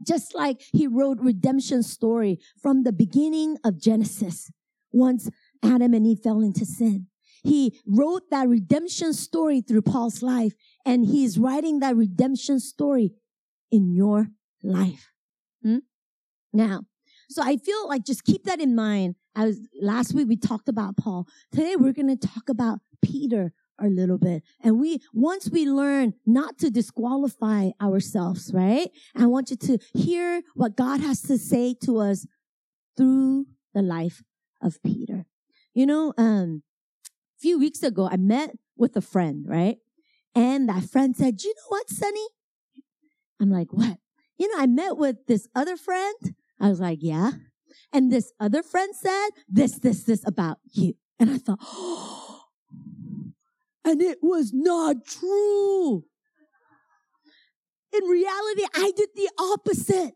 Just 0.05 0.33
like 0.33 0.61
he 0.71 0.87
wrote 0.87 1.19
redemption 1.19 1.83
story 1.83 2.39
from 2.61 2.83
the 2.83 2.93
beginning 2.93 3.57
of 3.63 3.81
Genesis, 3.81 4.51
once 4.91 5.29
Adam 5.63 5.93
and 5.93 6.05
Eve 6.07 6.19
fell 6.23 6.41
into 6.41 6.65
sin. 6.65 7.07
He 7.43 7.77
wrote 7.85 8.29
that 8.31 8.47
redemption 8.47 9.13
story 9.13 9.59
through 9.59 9.81
Paul's 9.81 10.23
life, 10.23 10.53
and 10.85 11.05
he's 11.05 11.37
writing 11.37 11.79
that 11.79 11.95
redemption 11.97 12.59
story 12.59 13.11
in 13.73 13.91
your 13.91 14.27
life. 14.61 15.09
Hmm? 15.63 15.79
Now, 16.53 16.81
so 17.27 17.41
I 17.41 17.57
feel 17.57 17.87
like 17.89 18.05
just 18.05 18.23
keep 18.23 18.43
that 18.43 18.61
in 18.61 18.75
mind. 18.75 19.15
I 19.35 19.45
was 19.45 19.59
last 19.81 20.13
week 20.13 20.27
we 20.27 20.37
talked 20.37 20.69
about 20.69 20.95
Paul. 20.95 21.27
Today 21.51 21.75
we're 21.75 21.91
going 21.91 22.15
to 22.15 22.27
talk 22.27 22.49
about 22.49 22.81
Peter 23.03 23.51
a 23.81 23.87
little 23.87 24.19
bit. 24.19 24.43
And 24.63 24.79
we, 24.79 24.99
once 25.11 25.49
we 25.49 25.65
learn 25.65 26.13
not 26.23 26.59
to 26.59 26.69
disqualify 26.69 27.71
ourselves, 27.81 28.51
right? 28.53 28.89
I 29.15 29.25
want 29.25 29.49
you 29.49 29.55
to 29.55 29.79
hear 29.95 30.43
what 30.53 30.77
God 30.77 30.99
has 30.99 31.23
to 31.23 31.39
say 31.39 31.75
to 31.83 31.97
us 31.97 32.27
through 32.95 33.47
the 33.73 33.81
life 33.81 34.21
of 34.61 34.77
Peter. 34.83 35.25
You 35.73 35.87
know, 35.87 36.13
um, 36.19 36.61
a 37.07 37.39
few 37.41 37.57
weeks 37.57 37.81
ago, 37.81 38.07
I 38.07 38.17
met 38.17 38.51
with 38.77 38.95
a 38.95 39.01
friend, 39.01 39.45
right? 39.47 39.77
And 40.35 40.69
that 40.69 40.83
friend 40.83 41.15
said, 41.15 41.41
you 41.41 41.55
know 41.55 41.69
what, 41.69 41.89
Sonny? 41.89 42.27
I'm 43.41 43.49
like, 43.49 43.71
what? 43.71 43.97
You 44.37 44.47
know, 44.51 44.61
I 44.61 44.67
met 44.67 44.97
with 44.97 45.25
this 45.27 45.47
other 45.55 45.77
friend. 45.77 46.35
I 46.59 46.69
was 46.69 46.79
like, 46.79 46.99
yeah. 47.01 47.31
And 47.91 48.11
this 48.11 48.31
other 48.39 48.63
friend 48.63 48.95
said 48.95 49.29
this, 49.47 49.79
this, 49.79 50.03
this 50.03 50.25
about 50.25 50.57
you. 50.71 50.93
And 51.19 51.29
I 51.29 51.37
thought, 51.37 51.59
oh, 51.61 52.45
and 53.85 54.01
it 54.01 54.19
was 54.21 54.51
not 54.53 55.05
true. 55.05 56.05
In 57.93 58.03
reality, 58.05 58.63
I 58.73 58.91
did 58.95 59.09
the 59.15 59.29
opposite. 59.39 60.13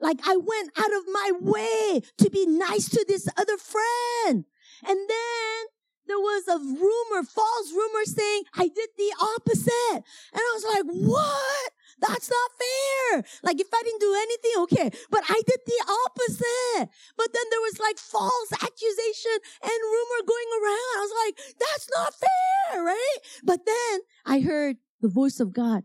Like 0.00 0.18
I 0.24 0.36
went 0.36 0.70
out 0.76 0.92
of 0.96 1.04
my 1.12 1.30
way 1.40 2.00
to 2.18 2.30
be 2.30 2.46
nice 2.46 2.88
to 2.88 3.04
this 3.06 3.28
other 3.36 3.56
friend. 3.56 4.44
And 4.86 4.98
then 5.08 5.66
there 6.08 6.18
was 6.18 6.48
a 6.48 6.58
rumor, 6.58 7.22
false 7.22 7.70
rumor 7.70 8.04
saying 8.04 8.42
I 8.54 8.68
did 8.68 8.90
the 8.96 9.12
opposite. 9.20 10.02
And 10.32 10.40
I 10.40 10.50
was 10.54 10.64
like, 10.64 10.84
what? 11.06 11.70
That's 12.00 12.30
not 12.30 12.50
fair. 12.56 13.24
Like 13.42 13.60
if 13.60 13.68
I 13.72 13.82
didn't 13.84 14.00
do 14.00 14.14
anything, 14.16 14.52
okay. 14.64 14.98
But 15.10 15.24
I 15.28 15.40
did 15.46 15.60
the 15.66 15.80
opposite. 16.06 16.88
But 17.16 17.28
then 17.34 17.44
there 17.50 17.60
was 17.60 17.78
like 17.78 17.98
false 17.98 18.52
accusation 18.52 19.36
and 19.62 19.70
rumor 19.70 20.22
going 20.26 20.50
around. 20.56 20.94
I 20.96 21.00
was 21.00 21.14
like, 21.26 21.56
that's 21.58 21.88
not 21.94 22.14
fair, 22.14 22.84
right? 22.84 23.18
But 23.44 23.60
then 23.66 24.00
I 24.24 24.40
heard 24.40 24.76
the 25.00 25.08
voice 25.08 25.40
of 25.40 25.52
God, 25.52 25.84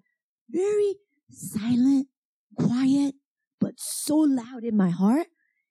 very 0.50 0.96
silent, 1.30 2.08
quiet, 2.58 3.15
but 3.60 3.74
so 3.77 4.18
loud 4.18 4.63
in 4.63 4.77
my 4.77 4.89
heart. 4.89 5.27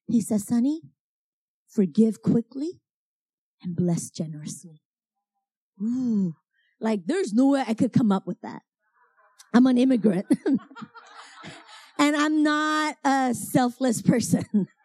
He 0.09 0.21
says, 0.21 0.47
Sonny, 0.47 0.83
forgive 1.69 2.21
quickly 2.21 2.82
and 3.63 3.77
bless 3.77 4.11
generously. 4.11 4.83
Ooh, 5.81 6.35
like 6.81 7.07
there's 7.07 7.33
no 7.33 7.49
way 7.49 7.65
I 7.67 7.75
could 7.75 7.93
come 7.93 8.13
up 8.13 8.27
with 8.27 8.41
that. 8.43 8.63
I'm 9.55 9.67
an 9.67 9.79
immigrant. 9.79 10.27
and 11.99 12.17
I'm 12.17 12.43
not 12.43 12.97
a 13.05 13.35
selfless 13.35 14.03
person. 14.03 14.69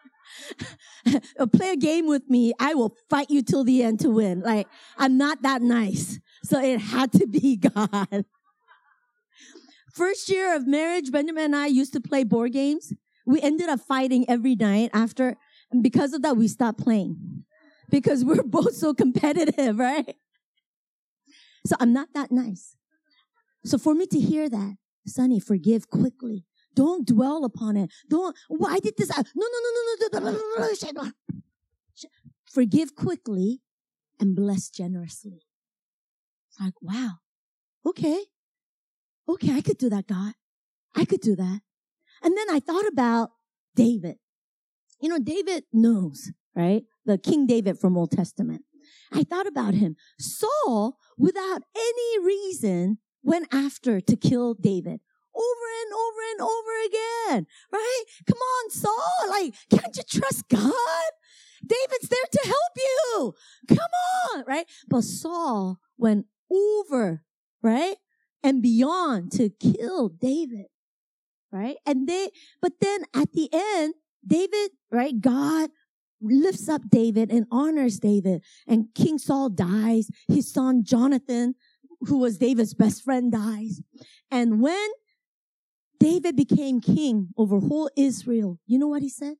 Uh, 1.40 1.46
play 1.48 1.72
a 1.72 1.78
game 1.78 2.06
with 2.06 2.30
me. 2.30 2.54
I 2.60 2.74
will 2.74 2.94
fight 3.10 3.30
you 3.30 3.42
till 3.42 3.64
the 3.64 3.82
end 3.82 4.02
to 4.02 4.10
win. 4.10 4.42
Like, 4.42 4.68
I'm 4.98 5.18
not 5.18 5.42
that 5.44 5.62
nice. 5.62 6.20
So 6.44 6.60
it 6.60 6.80
had 6.80 7.14
to 7.14 7.28
be 7.28 7.56
God. 7.58 8.26
First 9.94 10.30
year 10.30 10.56
of 10.56 10.68
marriage, 10.68 11.12
Benjamin 11.12 11.46
and 11.46 11.56
I 11.56 11.68
used 11.68 11.94
to 11.94 12.02
play 12.02 12.24
board 12.24 12.54
games. 12.54 12.94
We 13.26 13.42
ended 13.42 13.70
up 13.70 13.80
fighting 13.80 14.30
every 14.30 14.56
night 14.56 14.90
after, 14.94 15.38
and 15.72 15.82
because 15.82 16.14
of 16.14 16.22
that, 16.24 16.38
we 16.38 16.48
stopped 16.48 16.80
playing. 16.80 17.46
Because 17.90 18.26
we're 18.26 18.44
both 18.44 18.76
so 18.76 18.94
competitive, 18.94 19.80
right? 19.80 20.16
So 21.66 21.76
I'm 21.80 21.94
not 21.94 22.10
that 22.14 22.32
nice. 22.32 22.76
So 23.66 23.78
for 23.78 23.94
me 23.94 24.06
to 24.08 24.20
hear 24.20 24.50
that, 24.50 24.76
Sonny, 25.06 25.40
forgive 25.40 25.90
quickly. 25.90 26.46
Don't 26.76 27.08
dwell 27.08 27.44
upon 27.44 27.76
it. 27.76 27.92
Don't, 28.10 28.36
why 28.50 28.80
did 28.80 28.96
this? 28.98 29.10
No, 29.10 29.16
no, 29.18 29.24
no, 29.36 29.70
no, 29.74 29.82
no, 29.84 29.96
no, 30.00 30.20
no, 30.20 30.20
no, 30.20 30.32
no, 30.32 30.38
no, 30.38 30.38
no, 30.38 30.68
no, 30.68 30.92
no, 30.92 30.92
no, 30.92 31.04
no. 31.04 31.12
Forgive 32.52 32.96
quickly 32.96 33.62
and 34.20 34.36
bless 34.36 34.70
generously. 34.70 35.44
It's 36.50 36.60
like, 36.60 36.74
wow. 36.82 37.20
Okay. 37.86 38.26
Okay, 39.30 39.52
I 39.54 39.62
could 39.62 39.78
do 39.78 39.90
that, 39.90 40.08
God. 40.08 40.34
I 40.96 41.06
could 41.06 41.22
do 41.22 41.36
that. 41.36 41.62
And 42.24 42.38
then 42.38 42.50
I 42.50 42.60
thought 42.60 42.88
about 42.88 43.32
David. 43.76 44.18
You 45.00 45.10
know, 45.10 45.20
David 45.20 45.66
knows, 45.72 46.32
right? 46.56 46.84
The 47.08 47.18
King 47.18 47.48
David 47.48 47.80
from 47.80 47.98
Old 47.98 48.12
Testament. 48.12 48.64
I 49.14 49.24
thought 49.24 49.48
about 49.48 49.74
him. 49.74 49.96
Saul, 50.20 50.98
without 51.18 51.62
any 51.74 52.26
reason, 52.26 52.98
went 53.24 53.48
after 53.52 54.02
to 54.02 54.16
kill 54.18 54.54
David 54.54 55.00
over 55.34 55.68
and 55.84 55.94
over 55.94 56.22
and 56.32 56.42
over 56.42 56.74
again, 56.86 57.48
right? 57.72 58.04
Come 58.26 58.38
on, 58.38 58.70
Saul. 58.72 59.30
Like, 59.30 59.54
can't 59.70 59.96
you 59.96 60.04
trust 60.04 60.50
God? 60.50 61.12
David's 61.66 62.10
there 62.10 62.20
to 62.30 62.42
help 62.46 62.74
you. 62.76 63.34
Come 63.70 64.36
on, 64.36 64.44
right? 64.46 64.66
But 64.90 65.06
Saul 65.06 65.80
went 65.98 66.26
over, 66.52 67.24
right? 67.62 67.96
And 68.44 68.62
beyond 68.62 69.32
to 69.34 69.50
kill 69.50 70.10
David, 70.10 70.68
right? 71.54 71.78
And 71.86 72.08
they, 72.08 72.32
but 72.62 72.74
then 72.82 73.04
at 73.14 73.32
the 73.32 73.50
end, 73.54 73.94
David, 74.26 74.72
right? 74.92 75.20
God 75.22 75.70
lifts 76.22 76.68
up 76.68 76.82
David 76.90 77.32
and 77.32 77.46
honors 77.52 78.00
David 78.00 78.44
and 78.68 78.88
King 78.96 79.18
Saul 79.18 79.50
dies. 79.50 80.10
His 80.28 80.52
son 80.52 80.84
Jonathan 80.84 81.56
who 82.02 82.18
was 82.18 82.38
David's 82.38 82.74
best 82.74 83.04
friend, 83.04 83.32
dies. 83.32 83.82
And 84.30 84.62
when 84.62 84.90
David 86.00 86.36
became 86.36 86.80
king 86.80 87.30
over 87.38 87.60
whole 87.60 87.90
Israel, 87.96 88.60
you 88.66 88.78
know 88.78 88.88
what 88.88 89.02
he 89.02 89.10
said? 89.10 89.36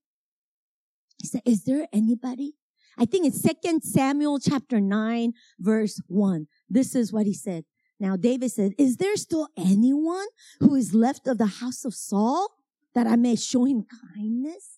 He 1.22 1.28
said, 1.28 1.42
is 1.46 1.64
there 1.66 1.88
anybody? 1.94 2.54
I 2.98 3.06
think 3.06 3.28
it's 3.28 3.42
second 3.42 3.84
Samuel 3.84 4.40
chapter 4.40 4.80
nine, 4.82 5.34
verse 5.60 6.02
one. 6.08 6.48
This 6.70 6.96
is 6.96 7.14
what 7.14 7.26
he 7.26 7.34
said. 7.34 7.66
Now 8.00 8.16
David 8.16 8.52
said, 8.52 8.74
is 8.78 8.98
there 8.98 9.16
still 9.18 9.48
anyone 9.56 10.28
who 10.60 10.76
is 10.76 10.94
left 10.94 11.28
of 11.28 11.38
the 11.38 11.46
house 11.46 11.86
of 11.86 11.94
Saul 11.94 12.50
that 12.96 13.08
I 13.08 13.16
may 13.16 13.36
show 13.36 13.66
him 13.66 13.86
kindness? 14.16 14.77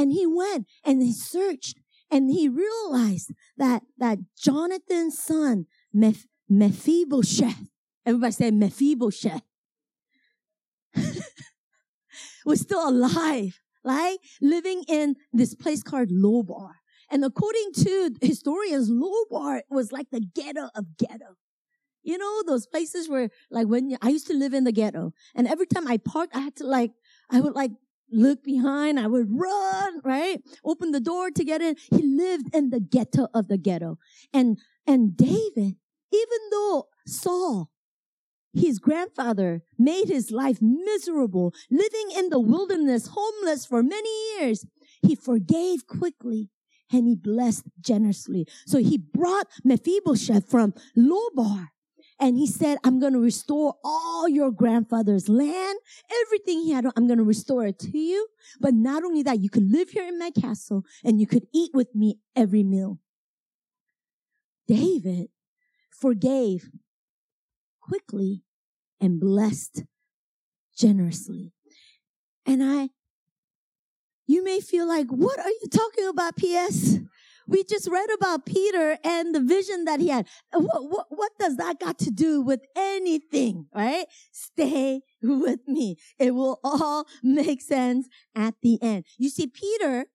And 0.00 0.12
he 0.12 0.26
went 0.26 0.66
and 0.82 1.02
he 1.02 1.12
searched 1.12 1.76
and 2.10 2.30
he 2.30 2.48
realized 2.48 3.32
that, 3.58 3.82
that 3.98 4.16
Jonathan's 4.34 5.22
son, 5.22 5.66
Meph- 5.92 6.26
Mephibosheth. 6.48 7.68
Everybody 8.06 8.32
say 8.32 8.50
Mephibosheth. 8.50 9.42
was 12.46 12.62
still 12.62 12.88
alive, 12.88 13.60
right? 13.84 14.16
Living 14.40 14.84
in 14.88 15.16
this 15.34 15.54
place 15.54 15.82
called 15.82 16.08
Lobar. 16.08 16.70
And 17.10 17.22
according 17.22 17.72
to 17.74 18.14
historians, 18.22 18.90
Lobar 18.90 19.60
was 19.68 19.92
like 19.92 20.06
the 20.10 20.20
ghetto 20.34 20.70
of 20.74 20.96
ghetto. 20.96 21.36
You 22.02 22.16
know, 22.16 22.42
those 22.46 22.66
places 22.66 23.06
where, 23.06 23.28
like, 23.50 23.66
when 23.66 23.98
I 24.00 24.08
used 24.08 24.28
to 24.28 24.34
live 24.34 24.54
in 24.54 24.64
the 24.64 24.72
ghetto, 24.72 25.12
and 25.34 25.46
every 25.46 25.66
time 25.66 25.86
I 25.86 25.98
parked, 25.98 26.34
I 26.34 26.40
had 26.40 26.56
to, 26.56 26.66
like, 26.66 26.92
I 27.30 27.40
would, 27.42 27.54
like, 27.54 27.72
look 28.10 28.42
behind, 28.42 28.98
I 28.98 29.06
would 29.06 29.28
run, 29.30 30.00
right? 30.04 30.40
Open 30.64 30.90
the 30.90 31.00
door 31.00 31.30
to 31.30 31.44
get 31.44 31.62
in. 31.62 31.76
He 31.90 32.02
lived 32.02 32.54
in 32.54 32.70
the 32.70 32.80
ghetto 32.80 33.28
of 33.34 33.48
the 33.48 33.58
ghetto. 33.58 33.98
And, 34.32 34.58
and 34.86 35.16
David 35.16 35.76
even 36.12 36.38
though 36.50 36.88
Saul, 37.06 37.70
his 38.52 38.78
grandfather, 38.78 39.62
made 39.78 40.08
his 40.08 40.30
life 40.30 40.58
miserable, 40.60 41.54
living 41.70 42.10
in 42.16 42.30
the 42.30 42.40
wilderness, 42.40 43.10
homeless 43.12 43.64
for 43.64 43.82
many 43.82 44.10
years, 44.34 44.66
he 45.02 45.14
forgave 45.14 45.86
quickly 45.86 46.50
and 46.92 47.06
he 47.06 47.14
blessed 47.14 47.64
generously. 47.80 48.46
So 48.66 48.78
he 48.78 48.98
brought 48.98 49.46
Mephibosheth 49.64 50.50
from 50.50 50.74
Lobar 50.96 51.68
and 52.20 52.36
he 52.36 52.46
said, 52.46 52.78
I'm 52.84 53.00
going 53.00 53.14
to 53.14 53.18
restore 53.18 53.74
all 53.82 54.28
your 54.28 54.50
grandfather's 54.50 55.28
land, 55.28 55.78
everything 56.22 56.60
he 56.60 56.72
had. 56.72 56.84
I'm 56.96 57.06
going 57.06 57.18
to 57.18 57.24
restore 57.24 57.66
it 57.66 57.78
to 57.80 57.98
you. 57.98 58.28
But 58.60 58.74
not 58.74 59.02
only 59.04 59.22
that, 59.22 59.40
you 59.40 59.48
could 59.48 59.70
live 59.70 59.90
here 59.90 60.06
in 60.06 60.18
my 60.18 60.30
castle 60.30 60.84
and 61.02 61.18
you 61.18 61.26
could 61.26 61.46
eat 61.52 61.70
with 61.72 61.94
me 61.94 62.18
every 62.36 62.62
meal. 62.62 62.98
David 64.68 65.28
forgave 65.90 66.70
quickly 67.80 68.42
and 69.00 69.18
blessed 69.18 69.84
generously. 70.76 71.52
And 72.46 72.62
I 72.62 72.90
you 74.26 74.44
may 74.44 74.60
feel 74.60 74.86
like, 74.86 75.08
what 75.08 75.40
are 75.40 75.48
you 75.48 75.66
talking 75.68 76.06
about, 76.06 76.36
P.S.? 76.36 76.98
We 77.50 77.64
just 77.64 77.88
read 77.90 78.08
about 78.14 78.46
Peter 78.46 78.96
and 79.02 79.34
the 79.34 79.40
vision 79.40 79.84
that 79.84 79.98
he 79.98 80.08
had. 80.08 80.28
What, 80.52 80.88
what, 80.88 81.06
what 81.08 81.32
does 81.38 81.56
that 81.56 81.80
got 81.80 81.98
to 81.98 82.10
do 82.10 82.40
with 82.40 82.60
anything, 82.76 83.66
right? 83.74 84.06
Stay 84.30 85.02
with 85.20 85.66
me. 85.66 85.96
It 86.18 86.36
will 86.36 86.60
all 86.62 87.06
make 87.24 87.60
sense 87.60 88.08
at 88.36 88.54
the 88.62 88.80
end. 88.80 89.04
You 89.18 89.30
see, 89.30 89.48
Peter, 89.48 90.06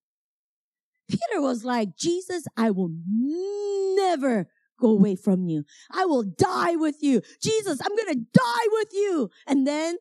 Peter 1.09 1.41
was 1.41 1.65
like, 1.65 1.97
Jesus, 1.97 2.45
I 2.55 2.71
will 2.71 2.91
never 3.11 4.47
go 4.79 4.89
away 4.91 5.17
from 5.17 5.43
you. 5.43 5.65
I 5.91 6.05
will 6.05 6.23
die 6.23 6.77
with 6.77 6.97
you. 7.01 7.21
Jesus, 7.41 7.81
I'm 7.83 7.95
going 7.97 8.13
to 8.13 8.25
die 8.33 8.67
with 8.71 8.89
you. 8.93 9.29
And 9.45 9.67
then 9.67 9.97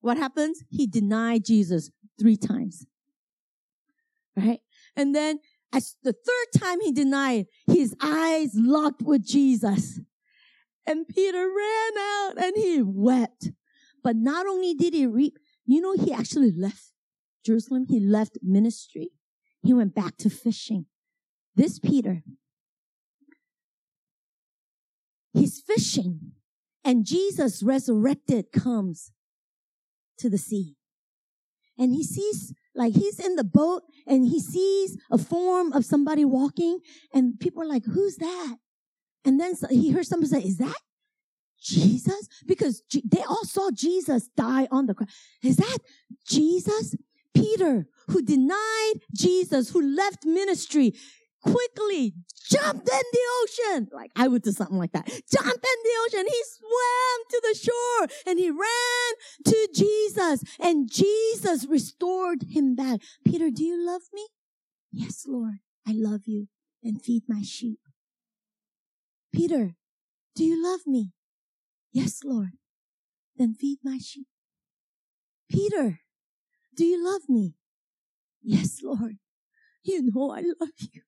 what 0.00 0.16
happens? 0.16 0.64
He 0.68 0.88
denied 0.88 1.44
Jesus 1.44 1.92
three 2.18 2.36
times. 2.36 2.86
Right? 4.36 4.60
And 4.96 5.14
then 5.14 5.38
as 5.74 5.96
the 6.04 6.12
third 6.12 6.60
time 6.60 6.80
he 6.80 6.92
denied, 6.92 7.46
his 7.66 7.94
eyes 8.00 8.52
locked 8.54 9.02
with 9.02 9.26
Jesus. 9.26 10.00
And 10.86 11.08
Peter 11.08 11.38
ran 11.38 11.92
out 11.98 12.32
and 12.36 12.52
he 12.56 12.82
wept. 12.82 13.50
But 14.02 14.16
not 14.16 14.46
only 14.46 14.74
did 14.74 14.94
he 14.94 15.06
reap, 15.06 15.38
you 15.66 15.80
know, 15.80 15.94
he 15.94 16.12
actually 16.12 16.52
left 16.52 16.92
Jerusalem. 17.44 17.86
He 17.88 17.98
left 17.98 18.38
ministry. 18.42 19.10
He 19.62 19.72
went 19.72 19.94
back 19.94 20.16
to 20.18 20.30
fishing. 20.30 20.86
This 21.56 21.78
Peter, 21.78 22.22
he's 25.32 25.60
fishing 25.60 26.32
and 26.84 27.06
Jesus 27.06 27.62
resurrected 27.62 28.52
comes 28.52 29.12
to 30.18 30.28
the 30.28 30.38
sea. 30.38 30.76
And 31.78 31.92
he 31.94 32.04
sees 32.04 32.52
like 32.74 32.94
he's 32.94 33.20
in 33.20 33.36
the 33.36 33.44
boat 33.44 33.82
and 34.06 34.26
he 34.26 34.40
sees 34.40 34.96
a 35.10 35.18
form 35.18 35.72
of 35.72 35.84
somebody 35.84 36.24
walking 36.24 36.80
and 37.12 37.38
people 37.38 37.62
are 37.62 37.68
like, 37.68 37.84
who's 37.84 38.16
that? 38.16 38.56
And 39.24 39.40
then 39.40 39.54
he 39.70 39.90
hears 39.90 40.08
somebody 40.08 40.30
say, 40.30 40.46
is 40.46 40.58
that 40.58 40.80
Jesus? 41.60 42.28
Because 42.46 42.82
they 43.04 43.22
all 43.22 43.44
saw 43.44 43.70
Jesus 43.70 44.28
die 44.36 44.68
on 44.70 44.86
the 44.86 44.94
cross. 44.94 45.08
Is 45.42 45.56
that 45.56 45.78
Jesus? 46.26 46.94
Peter, 47.34 47.88
who 48.08 48.22
denied 48.22 48.94
Jesus, 49.12 49.70
who 49.70 49.82
left 49.82 50.24
ministry, 50.24 50.94
quickly 51.44 52.14
jumped 52.48 52.88
in 52.88 53.02
the 53.12 53.20
ocean. 53.42 53.88
Like 53.92 54.10
I 54.16 54.28
would 54.28 54.42
do 54.42 54.52
something 54.52 54.78
like 54.78 54.92
that. 54.92 55.06
Jumped 55.06 55.66
in 55.66 55.78
the 55.84 55.96
ocean. 56.06 56.26
He 56.26 56.42
swam 56.44 57.18
to 57.30 57.42
the 57.42 57.58
shore 57.58 58.08
and 58.26 58.38
he 58.38 58.50
ran 58.50 59.12
to 59.46 59.68
Jesus 59.74 60.42
and 60.60 60.90
Jesus 60.90 61.66
restored 61.66 62.44
him 62.50 62.74
back. 62.74 63.00
Peter, 63.24 63.50
do 63.50 63.64
you 63.64 63.84
love 63.84 64.02
me? 64.12 64.28
Yes, 64.92 65.24
Lord, 65.26 65.58
I 65.86 65.92
love 65.94 66.22
you 66.26 66.48
and 66.82 67.02
feed 67.02 67.24
my 67.28 67.42
sheep. 67.42 67.80
Peter, 69.32 69.74
do 70.36 70.44
you 70.44 70.62
love 70.62 70.86
me? 70.86 71.12
Yes, 71.92 72.20
Lord, 72.24 72.52
then 73.36 73.54
feed 73.54 73.78
my 73.82 73.98
sheep. 73.98 74.26
Peter, 75.50 76.00
do 76.76 76.84
you 76.84 77.04
love 77.04 77.22
me? 77.28 77.54
Yes, 78.42 78.80
Lord. 78.82 79.16
You 79.82 80.10
know 80.12 80.30
I 80.30 80.40
love 80.40 80.70
you 80.78 81.02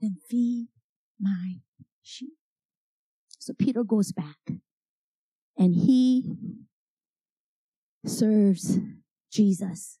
then 0.00 0.16
feed 0.28 0.68
my 1.20 1.60
sheep. 2.02 2.34
So 3.38 3.52
Peter 3.52 3.84
goes 3.84 4.12
back 4.12 4.38
and 5.56 5.74
he 5.74 6.36
serves 8.04 8.78
Jesus 9.30 9.98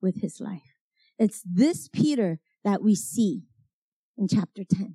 with 0.00 0.20
his 0.20 0.40
life. 0.40 0.74
It's 1.18 1.42
this 1.44 1.88
Peter 1.88 2.38
that 2.64 2.82
we 2.82 2.94
see 2.94 3.42
in 4.16 4.28
chapter 4.28 4.62
10. 4.64 4.94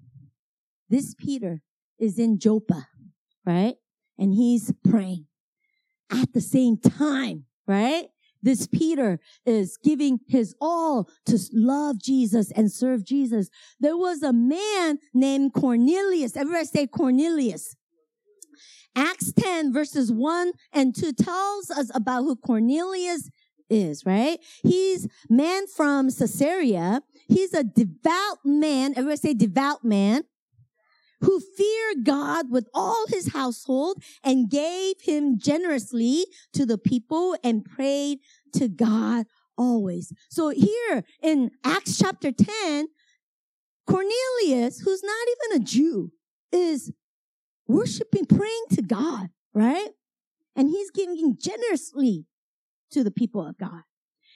This 0.90 1.14
Peter 1.16 1.62
is 2.00 2.20
in 2.20 2.40
Joppa, 2.40 2.88
right? 3.46 3.76
And 4.18 4.34
he's 4.34 4.72
praying 4.88 5.26
at 6.12 6.34
the 6.34 6.42
same 6.42 6.78
time, 6.78 7.46
right? 7.68 8.08
This 8.44 8.68
Peter 8.68 9.20
is 9.46 9.78
giving 9.82 10.20
his 10.28 10.54
all 10.62 11.10
to 11.26 11.40
love 11.54 11.98
Jesus 12.00 12.52
and 12.52 12.72
serve 12.72 13.06
Jesus. 13.06 13.50
There 13.80 13.98
was 13.98 14.22
a 14.22 14.34
man 14.34 15.00
named 15.14 15.54
Cornelius. 15.54 16.36
Everybody 16.36 16.66
say 16.66 16.88
Cornelius. 16.88 17.76
Acts 18.96 19.32
10 19.34 19.74
verses 19.74 20.12
1 20.12 20.52
and 20.72 20.94
2 20.96 21.14
tells 21.14 21.72
us 21.72 21.90
about 21.96 22.24
who 22.24 22.36
Cornelius 22.36 23.32
is, 23.70 24.06
right? 24.06 24.40
He's 24.62 25.08
man 25.30 25.66
from 25.68 26.12
Caesarea. 26.12 27.02
He's 27.28 27.54
a 27.54 27.64
devout 27.64 28.40
man. 28.46 28.92
Everybody 28.92 29.18
say 29.18 29.34
devout 29.34 29.84
man 29.84 30.24
who 31.24 31.40
feared 31.40 32.06
God 32.06 32.52
with 32.52 32.68
all 32.74 33.06
his 33.08 33.34
household 33.34 34.04
and 34.24 34.50
gave 34.50 35.02
him 35.02 35.38
generously 35.40 36.26
to 36.54 36.66
the 36.66 36.78
people 36.78 37.36
and 37.44 37.66
prayed 37.66 38.20
to 38.54 38.68
God 38.68 39.26
always. 39.58 40.12
So 40.30 40.50
here 40.50 41.04
in 41.22 41.52
Acts 41.64 41.98
chapter 41.98 42.32
10, 42.32 42.88
Cornelius, 43.88 44.80
who's 44.80 45.04
not 45.04 45.28
even 45.52 45.62
a 45.62 45.66
Jew, 45.66 46.12
is 46.52 46.92
worshiping, 47.68 48.26
praying 48.26 48.66
to 48.72 48.82
God, 48.82 49.30
right? 49.54 49.90
And 50.56 50.70
he's 50.70 50.92
giving 50.92 51.38
generously 51.40 52.26
to 52.92 53.04
the 53.04 53.12
people 53.12 53.46
of 53.46 53.58
God. 53.58 53.84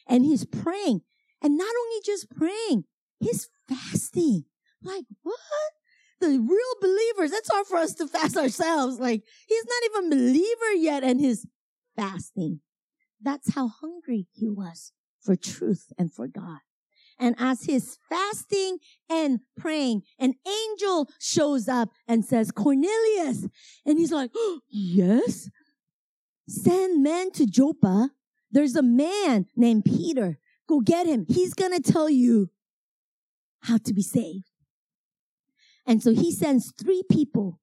And 0.07 0.25
he's 0.25 0.45
praying. 0.45 1.01
And 1.41 1.57
not 1.57 1.73
only 1.79 2.01
just 2.03 2.29
praying, 2.29 2.85
he's 3.19 3.49
fasting. 3.67 4.45
Like, 4.81 5.05
what? 5.21 5.37
The 6.19 6.27
real 6.27 6.75
believers, 6.81 7.31
it's 7.31 7.49
hard 7.51 7.67
for 7.67 7.77
us 7.77 7.93
to 7.95 8.07
fast 8.07 8.37
ourselves. 8.37 8.99
Like, 8.99 9.23
he's 9.47 9.65
not 9.65 10.01
even 10.01 10.05
a 10.05 10.15
believer 10.15 10.73
yet 10.75 11.03
and 11.03 11.19
he's 11.19 11.45
fasting. 11.95 12.61
That's 13.21 13.53
how 13.53 13.67
hungry 13.67 14.27
he 14.31 14.49
was 14.49 14.91
for 15.21 15.35
truth 15.35 15.91
and 15.97 16.13
for 16.13 16.27
God. 16.27 16.59
And 17.19 17.35
as 17.39 17.63
he's 17.63 17.97
fasting 18.09 18.77
and 19.09 19.39
praying, 19.57 20.03
an 20.19 20.35
angel 20.47 21.09
shows 21.19 21.67
up 21.67 21.89
and 22.07 22.23
says, 22.23 22.51
Cornelius. 22.51 23.47
And 23.85 23.97
he's 23.97 24.11
like, 24.11 24.31
oh, 24.35 24.59
yes. 24.69 25.49
Send 26.47 27.01
men 27.01 27.31
to 27.31 27.47
Joppa. 27.47 28.11
There's 28.51 28.75
a 28.75 28.83
man 28.83 29.47
named 29.55 29.85
Peter. 29.85 30.37
Go 30.67 30.79
get 30.79 31.07
him. 31.07 31.25
He's 31.27 31.53
going 31.53 31.73
to 31.73 31.91
tell 31.91 32.09
you 32.09 32.49
how 33.61 33.77
to 33.77 33.93
be 33.93 34.03
saved. 34.03 34.45
And 35.87 36.03
so 36.03 36.13
he 36.13 36.31
sends 36.31 36.73
three 36.73 37.01
people, 37.09 37.59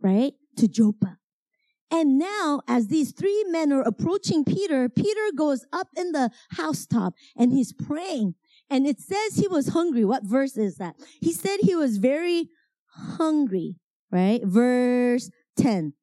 right, 0.00 0.34
to 0.58 0.68
Joppa. 0.68 1.18
And 1.90 2.18
now, 2.18 2.60
as 2.68 2.88
these 2.88 3.12
three 3.12 3.44
men 3.48 3.72
are 3.72 3.82
approaching 3.82 4.44
Peter, 4.44 4.88
Peter 4.88 5.30
goes 5.34 5.64
up 5.72 5.88
in 5.96 6.12
the 6.12 6.30
housetop 6.50 7.14
and 7.36 7.52
he's 7.52 7.72
praying. 7.72 8.34
And 8.68 8.86
it 8.86 9.00
says 9.00 9.36
he 9.36 9.48
was 9.48 9.68
hungry. 9.68 10.04
What 10.04 10.24
verse 10.24 10.56
is 10.56 10.76
that? 10.76 10.96
He 11.20 11.32
said 11.32 11.58
he 11.60 11.74
was 11.74 11.98
very 11.98 12.48
hungry, 12.88 13.76
right? 14.10 14.40
Verse 14.44 15.30
10. 15.56 15.94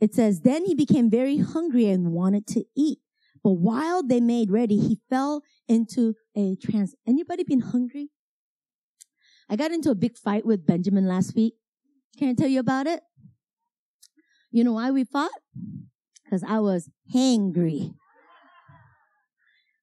It 0.00 0.14
says, 0.14 0.40
Then 0.40 0.64
he 0.64 0.74
became 0.74 1.10
very 1.10 1.38
hungry 1.38 1.86
and 1.86 2.12
wanted 2.12 2.46
to 2.48 2.64
eat. 2.76 2.98
But 3.42 3.52
while 3.52 4.02
they 4.02 4.20
made 4.20 4.50
ready, 4.50 4.78
he 4.78 5.00
fell 5.10 5.42
into 5.66 6.14
a 6.36 6.56
trance. 6.56 6.94
Anybody 7.06 7.44
been 7.44 7.60
hungry? 7.60 8.10
I 9.50 9.56
got 9.56 9.70
into 9.70 9.90
a 9.90 9.94
big 9.94 10.16
fight 10.16 10.44
with 10.44 10.66
Benjamin 10.66 11.06
last 11.06 11.34
week. 11.34 11.54
Can 12.18 12.28
I 12.28 12.34
tell 12.34 12.48
you 12.48 12.60
about 12.60 12.86
it? 12.86 13.00
You 14.50 14.64
know 14.64 14.72
why 14.72 14.90
we 14.90 15.04
fought? 15.04 15.30
Because 16.24 16.42
I 16.42 16.58
was 16.58 16.90
hangry. 17.14 17.94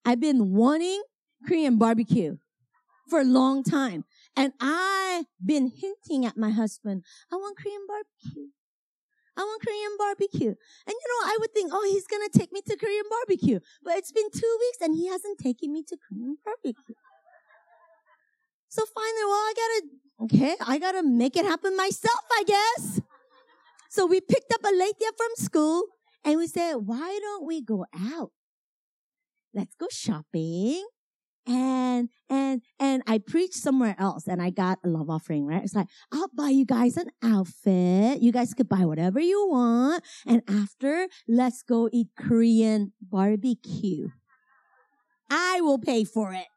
I've 0.06 0.20
been 0.20 0.54
wanting 0.54 1.02
Korean 1.48 1.78
barbecue 1.78 2.38
for 3.10 3.22
a 3.22 3.24
long 3.24 3.64
time. 3.64 4.06
And 4.36 4.54
I've 4.60 5.26
been 5.44 5.72
hinting 5.72 6.26
at 6.26 6.38
my 6.38 6.52
husband, 6.52 7.04
I 7.32 7.36
want 7.36 7.58
Korean 7.58 7.82
barbecue. 7.88 8.50
I 9.38 9.42
want 9.42 9.62
Korean 9.64 9.96
barbecue. 9.98 10.56
And 10.88 10.96
you 10.96 11.08
know, 11.10 11.28
I 11.28 11.38
would 11.40 11.54
think, 11.54 11.72
oh, 11.74 11.88
he's 11.92 12.08
going 12.08 12.28
to 12.30 12.38
take 12.38 12.52
me 12.52 12.62
to 12.68 12.78
Korean 12.78 13.04
barbecue. 13.10 13.60
But 13.84 13.98
it's 13.98 14.12
been 14.12 14.30
two 14.32 14.58
weeks 14.60 14.78
and 14.82 14.96
he 14.96 15.08
hasn't 15.08 15.40
taken 15.40 15.74
me 15.74 15.84
to 15.88 15.98
Korean 15.98 16.38
barbecue. 16.44 16.96
So 18.76 18.84
finally, 18.94 19.24
well, 19.24 19.32
I 19.32 19.54
gotta, 19.56 19.82
okay, 20.26 20.56
I 20.68 20.80
gotta 20.80 21.02
make 21.02 21.38
it 21.38 21.46
happen 21.46 21.78
myself, 21.78 22.26
I 22.34 22.44
guess. 22.46 23.00
So 23.90 24.06
we 24.06 24.20
picked 24.20 24.54
up 24.54 24.66
Alethea 24.66 25.12
from 25.16 25.30
school 25.38 25.84
and 26.26 26.38
we 26.38 26.48
said, 26.48 26.74
why 26.84 27.18
don't 27.22 27.46
we 27.48 27.62
go 27.62 27.86
out? 27.98 28.32
Let's 29.54 29.76
go 29.76 29.88
shopping. 29.90 30.86
And, 31.48 32.10
and, 32.30 32.64
and 32.78 33.02
I 33.08 33.20
preached 33.20 33.54
somewhere 33.54 33.96
else 33.98 34.28
and 34.28 34.42
I 34.42 34.50
got 34.50 34.80
a 34.84 34.90
love 34.90 35.10
offering, 35.10 35.46
right? 35.46 35.64
It's 35.64 35.74
like, 35.74 35.88
I'll 36.12 36.32
buy 36.36 36.50
you 36.50 36.66
guys 36.66 36.98
an 36.98 37.12
outfit. 37.24 38.22
You 38.22 38.34
guys 38.34 38.54
could 38.54 38.68
buy 38.68 38.84
whatever 38.84 39.22
you 39.22 39.48
want. 39.50 40.04
And 40.28 40.42
after, 40.50 41.08
let's 41.30 41.64
go 41.64 41.88
eat 41.94 42.08
Korean 42.20 42.92
barbecue. 43.02 44.10
I 45.30 45.62
will 45.62 45.80
pay 45.80 46.04
for 46.04 46.34
it. 46.34 46.48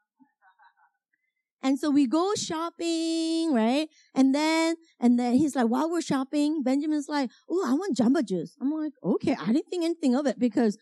And 1.61 1.77
so 1.77 1.89
we 1.89 2.07
go 2.07 2.33
shopping, 2.35 3.53
right? 3.53 3.89
And 4.15 4.33
then, 4.33 4.75
and 4.99 5.19
then 5.19 5.33
he's 5.33 5.55
like, 5.55 5.67
while 5.67 5.89
we're 5.89 6.01
shopping, 6.01 6.63
Benjamin's 6.63 7.09
like, 7.09 7.29
oh, 7.49 7.65
I 7.67 7.73
want 7.73 7.97
Jamba 7.97 8.25
juice. 8.25 8.55
I'm 8.61 8.71
like, 8.71 8.93
okay, 9.03 9.35
I 9.39 9.47
didn't 9.47 9.67
think 9.69 9.83
anything 9.83 10.15
of 10.15 10.25
it 10.25 10.39
because 10.39 10.77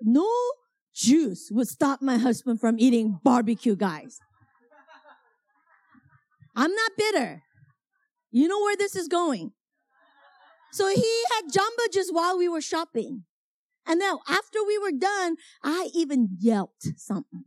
no 0.00 0.26
juice 0.94 1.50
would 1.52 1.68
stop 1.68 2.00
my 2.00 2.16
husband 2.16 2.60
from 2.60 2.76
eating 2.78 3.20
barbecue, 3.22 3.76
guys. 3.76 4.18
I'm 6.56 6.72
not 6.72 6.92
bitter. 6.96 7.42
You 8.30 8.48
know 8.48 8.60
where 8.60 8.76
this 8.76 8.96
is 8.96 9.08
going. 9.08 9.52
So 10.72 10.88
he 10.88 11.24
had 11.34 11.52
Jamba 11.52 11.92
juice 11.92 12.10
while 12.10 12.38
we 12.38 12.48
were 12.48 12.60
shopping. 12.60 13.24
And 13.86 14.00
then 14.00 14.16
after 14.28 14.64
we 14.66 14.78
were 14.78 14.92
done, 14.92 15.36
I 15.62 15.90
even 15.94 16.36
yelped 16.40 16.98
something. 16.98 17.44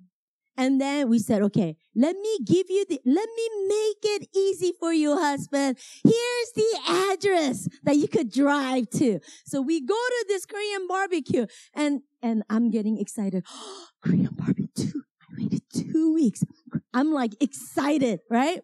And 0.57 0.81
then 0.81 1.07
we 1.07 1.19
said, 1.19 1.43
okay, 1.43 1.77
let 1.95 2.15
me 2.15 2.39
give 2.43 2.65
you 2.69 2.83
the, 2.89 2.99
let 3.05 3.29
me 3.37 3.49
make 3.67 3.97
it 4.03 4.27
easy 4.35 4.73
for 4.79 4.91
you, 4.91 5.15
husband. 5.15 5.77
Here's 6.03 6.51
the 6.55 7.11
address 7.13 7.69
that 7.83 7.95
you 7.95 8.07
could 8.07 8.31
drive 8.31 8.89
to. 8.91 9.19
So 9.45 9.61
we 9.61 9.79
go 9.81 9.93
to 9.93 10.25
this 10.27 10.47
Korean 10.47 10.87
barbecue 10.87 11.45
and, 11.75 12.01
and 12.23 12.43
I'm 12.49 12.71
getting 12.71 12.97
excited. 12.97 13.45
Korean 14.03 14.31
barbecue. 14.31 15.01
I 15.21 15.35
waited 15.37 15.61
two 15.71 16.13
weeks. 16.13 16.43
I'm 16.91 17.11
like 17.11 17.33
excited, 17.39 18.21
right? 18.29 18.61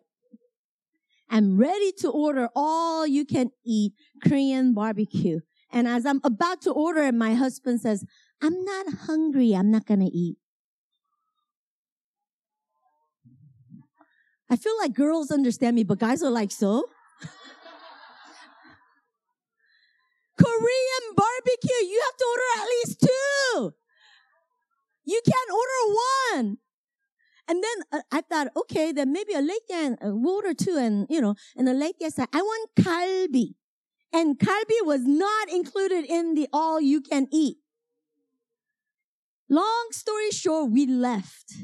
I'm 1.29 1.57
ready 1.57 1.91
to 1.99 2.09
order 2.09 2.49
all 2.55 3.05
you 3.05 3.25
can 3.25 3.51
eat 3.65 3.93
Korean 4.23 4.73
barbecue. 4.73 5.41
And 5.71 5.87
as 5.87 6.05
I'm 6.05 6.21
about 6.23 6.61
to 6.61 6.71
order 6.71 7.01
it, 7.01 7.15
my 7.15 7.33
husband 7.33 7.81
says, 7.81 8.05
I'm 8.41 8.63
not 8.63 8.85
hungry. 9.07 9.53
I'm 9.53 9.71
not 9.71 9.85
going 9.85 10.01
to 10.01 10.05
eat. 10.05 10.37
I 14.53 14.55
feel 14.55 14.77
like 14.77 14.93
girls 14.93 15.31
understand 15.31 15.75
me, 15.75 15.83
but 15.83 15.97
guys 15.97 16.21
are 16.21 16.29
like, 16.29 16.51
so? 16.51 16.85
Korean 20.37 21.05
barbecue, 21.15 21.81
you 21.89 21.99
have 22.05 22.17
to 22.17 22.25
order 22.33 22.49
at 22.61 22.67
least 22.67 22.99
two. 23.01 23.73
You 25.05 25.21
can't 25.25 25.51
order 25.51 25.81
one. 26.37 26.57
And 27.47 27.63
then 27.63 27.77
uh, 27.91 28.01
I 28.11 28.21
thought, 28.21 28.49
okay, 28.55 28.91
then 28.91 29.11
maybe 29.11 29.33
a 29.33 29.41
late 29.41 29.71
and 29.73 29.97
uh, 30.03 30.11
order 30.11 30.53
two, 30.53 30.77
and 30.77 31.07
you 31.09 31.19
know, 31.19 31.33
and 31.57 31.67
the 31.67 31.73
late 31.73 31.95
said, 32.09 32.27
I 32.31 32.43
want 32.43 32.69
kalbi, 32.79 33.55
and 34.13 34.37
kalbi 34.37 34.85
was 34.85 35.01
not 35.01 35.49
included 35.49 36.05
in 36.05 36.35
the 36.35 36.47
all 36.53 36.79
you 36.79 37.01
can 37.01 37.27
eat. 37.31 37.57
Long 39.49 39.87
story 39.89 40.29
short, 40.29 40.69
we 40.71 40.85
left. 40.85 41.55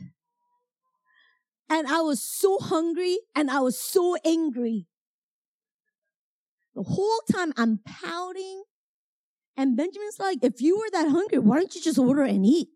And 1.70 1.88
I 1.88 2.02
was 2.02 2.24
so 2.24 2.58
hungry 2.60 3.20
and 3.36 3.52
I 3.52 3.60
was 3.60 3.80
so 3.80 4.16
angry. 4.26 4.88
The 6.76 6.84
whole 6.84 7.22
time 7.32 7.54
I'm 7.58 7.80
pouting. 7.86 8.64
And 9.56 9.78
Benjamin's 9.78 10.20
like, 10.20 10.40
if 10.42 10.62
you 10.62 10.78
were 10.78 10.90
that 10.94 11.10
hungry, 11.10 11.38
why 11.38 11.58
don't 11.58 11.74
you 11.76 11.82
just 11.82 12.00
order 12.00 12.24
and 12.24 12.46
eat? 12.46 12.70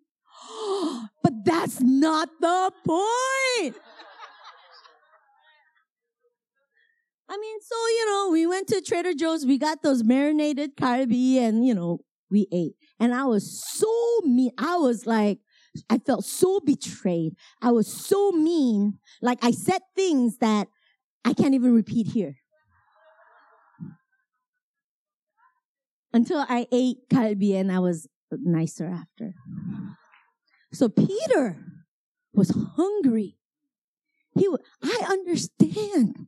but 1.24 1.46
that's 1.46 1.80
not 1.82 2.30
the 2.40 2.72
point. 2.86 3.76
I 7.30 7.38
mean, 7.38 7.62
so, 7.62 7.76
you 7.76 8.06
know, 8.12 8.30
we 8.32 8.46
went 8.46 8.68
to 8.68 8.82
Trader 8.82 9.14
Joe's, 9.14 9.46
we 9.46 9.58
got 9.58 9.82
those 9.82 10.04
marinated 10.04 10.76
kalbi 10.76 11.38
and, 11.38 11.66
you 11.66 11.74
know, 11.74 12.00
we 12.30 12.48
ate. 12.52 12.76
And 13.00 13.14
I 13.14 13.26
was 13.26 13.64
so 13.66 14.20
mean. 14.24 14.52
I 14.58 14.76
was 14.76 15.08
like, 15.08 15.40
I 15.90 15.98
felt 15.98 16.26
so 16.26 16.60
betrayed. 16.60 17.36
I 17.62 17.72
was 17.72 17.92
so 17.92 18.32
mean. 18.32 19.00
Like 19.22 19.40
I 19.44 19.52
said 19.52 19.82
things 19.96 20.38
that 20.38 20.68
I 21.26 21.34
can't 21.34 21.56
even 21.56 21.74
repeat 21.74 22.08
here. 22.08 22.38
Until 26.14 26.46
I 26.48 26.68
ate 26.72 27.10
kalbi 27.12 27.56
and 27.56 27.72
I 27.72 27.80
was 27.80 28.08
nicer 28.32 28.86
after. 28.86 29.34
So 30.72 30.90
Peter 30.90 31.58
was 32.34 32.52
hungry. 32.76 33.38
He, 34.36 34.48
I 34.84 35.06
understand. 35.10 36.28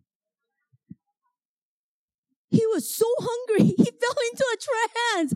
He 2.49 2.65
was 2.67 2.89
so 2.95 3.05
hungry. 3.19 3.75
He 3.77 3.86
fell 3.86 4.15
into 4.31 4.45
a 4.53 4.58
trance. 4.58 5.34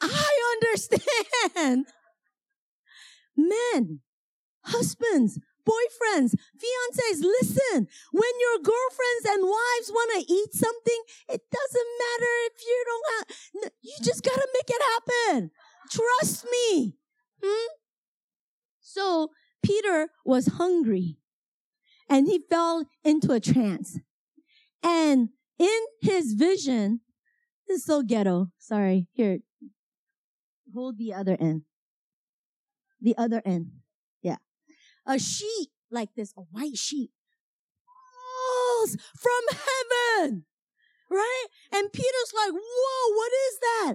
I 0.00 0.56
understand 0.56 1.86
men, 3.36 4.00
husbands, 4.64 5.38
boyfriends, 5.66 6.34
fiancés, 6.56 7.20
listen. 7.20 7.88
When 8.12 8.34
your 8.40 8.58
girlfriends 8.62 9.24
and 9.28 9.42
wives 9.42 9.90
want 9.90 10.10
to 10.14 10.32
eat 10.32 10.54
something, 10.54 11.02
it 11.28 11.42
doesn't 11.50 11.90
matter 11.98 12.32
if 12.46 12.62
you 12.64 12.84
don't 12.86 13.06
have, 13.12 13.72
you 13.82 13.96
just 14.02 14.22
got 14.22 14.34
to 14.34 14.48
make 14.54 14.70
it 14.70 14.82
happen. 14.94 15.50
Trust 15.90 16.46
me. 16.50 16.96
Hmm? 17.42 17.72
So 18.80 19.30
Peter 19.62 20.10
was 20.24 20.46
hungry 20.46 21.18
and 22.08 22.26
he 22.26 22.40
fell 22.48 22.86
into 23.04 23.32
a 23.32 23.40
trance. 23.40 23.98
And 24.82 25.30
in 25.58 25.80
his 26.00 26.34
vision, 26.34 27.00
this 27.66 27.78
is 27.78 27.84
so 27.84 28.02
ghetto. 28.02 28.48
Sorry. 28.58 29.08
Here, 29.12 29.40
hold 30.72 30.98
the 30.98 31.12
other 31.12 31.36
end 31.40 31.62
the 33.06 33.16
other 33.16 33.40
end. 33.46 33.70
Yeah. 34.20 34.36
A 35.06 35.18
sheet 35.18 35.68
like 35.90 36.10
this, 36.16 36.34
a 36.36 36.42
white 36.42 36.76
sheet 36.76 37.10
falls 37.86 38.96
from 39.16 39.58
heaven. 39.58 40.44
Right? 41.08 41.46
And 41.72 41.92
Peter's 41.92 42.32
like, 42.34 42.52
whoa, 42.52 43.14
what 43.14 43.32
is 43.48 43.58
that? 43.60 43.94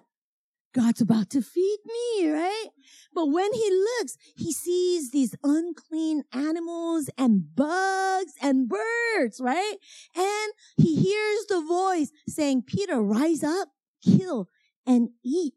God's 0.74 1.02
about 1.02 1.30
to 1.32 1.42
feed 1.42 1.80
me, 1.86 2.32
right? 2.32 2.68
But 3.14 3.26
when 3.26 3.52
he 3.54 3.70
looks, 3.70 4.16
he 4.38 4.54
sees 4.54 5.12
these 5.12 5.36
unclean 5.44 6.24
animals 6.32 7.10
and 7.18 7.54
bugs 7.54 8.32
and 8.42 8.70
birds, 8.70 9.42
right? 9.42 9.76
And 10.16 10.54
he 10.78 10.96
hears 10.96 11.46
the 11.50 11.60
voice 11.60 12.12
saying, 12.30 12.64
Peter, 12.66 13.02
rise 13.02 13.44
up, 13.44 13.68
kill 14.02 14.48
and 14.88 15.10
eat. 15.26 15.56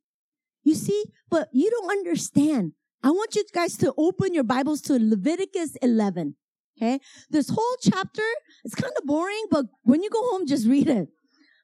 You 0.64 0.74
see, 0.74 1.04
but 1.30 1.48
you 1.52 1.70
don't 1.70 1.92
understand. 1.92 2.72
I 3.04 3.10
want 3.10 3.36
you 3.36 3.44
guys 3.52 3.76
to 3.76 3.92
open 3.98 4.32
your 4.32 4.44
Bibles 4.44 4.80
to 4.82 4.94
Leviticus 4.98 5.76
11. 5.82 6.36
Okay. 6.78 6.98
This 7.28 7.50
whole 7.50 7.76
chapter 7.82 8.22
is 8.64 8.74
kind 8.74 8.94
of 8.96 9.04
boring, 9.04 9.44
but 9.50 9.66
when 9.82 10.02
you 10.02 10.08
go 10.08 10.22
home, 10.30 10.46
just 10.46 10.66
read 10.66 10.88
it. 10.88 11.08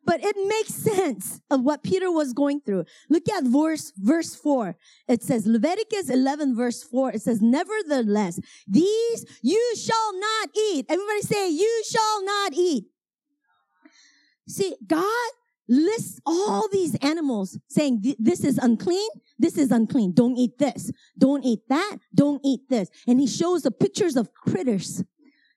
But 0.05 0.23
it 0.23 0.37
makes 0.37 0.75
sense 0.75 1.41
of 1.51 1.63
what 1.63 1.83
Peter 1.83 2.13
was 2.13 2.35
going 2.35 2.61
through. 2.61 2.85
Look 3.09 3.27
at 3.31 3.45
verse, 3.45 3.91
verse 3.97 4.35
four. 4.35 4.77
It 5.09 5.23
says, 5.23 5.47
Leviticus 5.47 6.11
11 6.11 6.55
verse 6.55 6.83
four. 6.83 7.11
It 7.11 7.23
says, 7.23 7.41
nevertheless, 7.41 8.39
these 8.69 9.25
you 9.43 9.75
shall 9.77 10.21
not 10.21 10.51
eat. 10.55 10.85
Everybody 10.91 11.23
say, 11.23 11.49
you 11.49 11.83
shall 11.89 12.23
not 12.23 12.53
eat. 12.53 12.85
See, 14.47 14.77
God 14.87 15.31
lists 15.71 16.21
all 16.27 16.69
these 16.71 16.97
animals 16.97 17.59
saying, 17.69 18.03
this 18.19 18.45
is 18.45 18.59
unclean, 18.59 19.09
this 19.39 19.57
is 19.57 19.71
unclean. 19.71 20.13
Don't 20.13 20.37
eat 20.37 20.59
this. 20.59 20.91
Don't 21.17 21.45
eat 21.45 21.61
that. 21.69 21.97
Don't 22.15 22.41
eat 22.45 22.69
this. 22.69 22.91
And 23.07 23.21
he 23.21 23.27
shows 23.27 23.63
the 23.63 23.71
pictures 23.71 24.17
of 24.17 24.35
critters. 24.35 25.03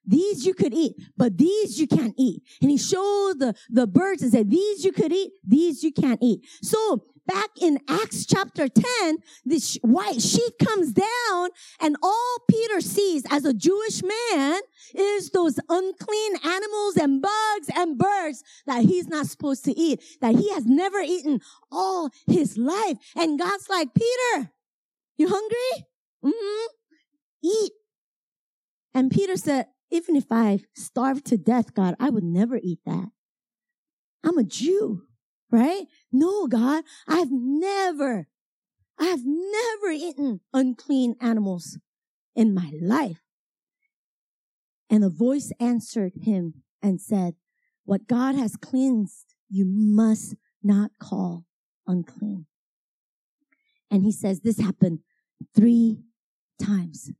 These 0.06 0.46
you 0.46 0.54
could 0.54 0.74
eat, 0.74 0.96
but 1.18 1.38
these 1.38 1.80
you 1.80 1.88
can't 1.88 2.14
eat. 2.18 2.44
And 2.62 2.70
he 2.70 2.78
showed 2.78 3.40
the, 3.40 3.56
the 3.70 3.88
birds 3.88 4.22
and 4.22 4.32
said, 4.32 4.52
these 4.52 4.86
you 4.86 4.92
could 4.92 5.14
eat, 5.14 5.32
these 5.46 5.82
you 5.84 5.92
can't 5.92 6.20
eat. 6.22 6.46
So 6.62 7.06
back 7.26 7.50
in 7.62 7.80
Acts 7.88 8.26
chapter 8.26 8.68
10, 8.68 9.18
this 9.46 9.78
white 9.82 10.22
sheet 10.22 10.54
comes 10.64 10.94
down 10.94 11.50
and 11.80 11.96
all 12.02 12.38
Peter 12.50 12.82
sees 12.82 13.24
as 13.30 13.46
a 13.46 13.54
Jewish 13.54 14.02
man 14.04 14.62
is 14.94 15.30
those 15.30 15.60
unclean 15.70 16.36
animals 16.44 16.98
and 16.98 17.22
bugs 17.22 17.70
and 17.76 17.98
birds 17.98 18.44
that 18.66 18.84
he's 18.84 19.08
not 19.08 19.28
supposed 19.28 19.64
to 19.66 19.78
eat, 19.78 20.02
that 20.22 20.36
he 20.36 20.52
has 20.54 20.66
never 20.66 21.00
eaten 21.00 21.40
all 21.72 22.10
his 22.28 22.58
life. 22.58 22.98
And 23.16 23.40
God's 23.40 23.70
like, 23.70 23.94
Peter, 23.94 24.52
you 25.18 25.30
hungry? 25.30 25.88
Mm-hmm. 26.24 26.66
Eat. 27.44 27.72
And 28.94 29.12
Peter 29.12 29.38
said, 29.38 29.68
even 29.90 30.16
if 30.16 30.32
I 30.32 30.62
starve 30.76 31.24
to 31.26 31.38
death, 31.38 31.74
God, 31.74 31.96
I 32.00 32.10
would 32.10 32.24
never 32.24 32.58
eat 32.58 32.80
that. 32.86 33.10
I'm 34.24 34.38
a 34.38 34.44
Jew 34.44 35.04
right? 35.54 35.86
No, 36.12 36.48
God, 36.48 36.84
I've 37.08 37.32
never, 37.32 38.28
I've 39.00 39.24
never 39.24 39.92
eaten 39.92 40.42
unclean 40.52 41.16
animals 41.22 41.78
in 42.36 42.56
my 42.56 42.72
life. 42.82 43.22
And 44.90 45.04
a 45.04 45.10
voice 45.10 45.52
answered 45.60 46.14
him 46.24 46.64
and 46.82 47.00
said, 47.00 47.36
what 47.86 48.08
God 48.08 48.36
has 48.36 48.56
cleansed, 48.56 49.36
you 49.48 49.66
must 49.68 50.36
not 50.64 50.92
call 51.00 51.46
unclean. 51.86 52.48
And 53.92 54.04
he 54.04 54.12
says 54.12 54.42
this 54.42 54.60
happened 54.60 55.00
three 55.56 56.00
times. 56.60 57.12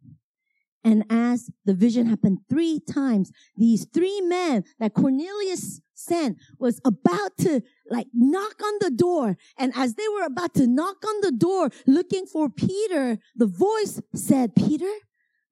And 0.84 1.06
as 1.10 1.50
the 1.66 1.74
vision 1.74 2.08
happened 2.08 2.40
three 2.50 2.80
times, 2.80 3.32
these 3.56 3.86
three 3.86 4.20
men 4.22 4.66
that 4.80 4.94
Cornelius 4.94 5.80
sent 5.94 6.38
was 6.60 6.82
about 6.84 7.38
to 7.38 7.62
like 7.90 8.08
knock 8.14 8.62
on 8.62 8.74
the 8.82 8.92
door. 8.92 9.38
And 9.58 9.72
as 9.76 9.96
they 9.96 10.08
were 10.10 10.26
about 10.26 10.54
to 10.56 10.68
knock 10.68 10.98
on 11.06 11.22
the 11.22 11.32
door 11.32 11.70
looking 11.88 12.26
for 12.26 12.50
Peter, 12.50 13.18
the 13.36 13.48
voice 13.48 14.02
said, 14.14 14.56
Peter, 14.56 14.92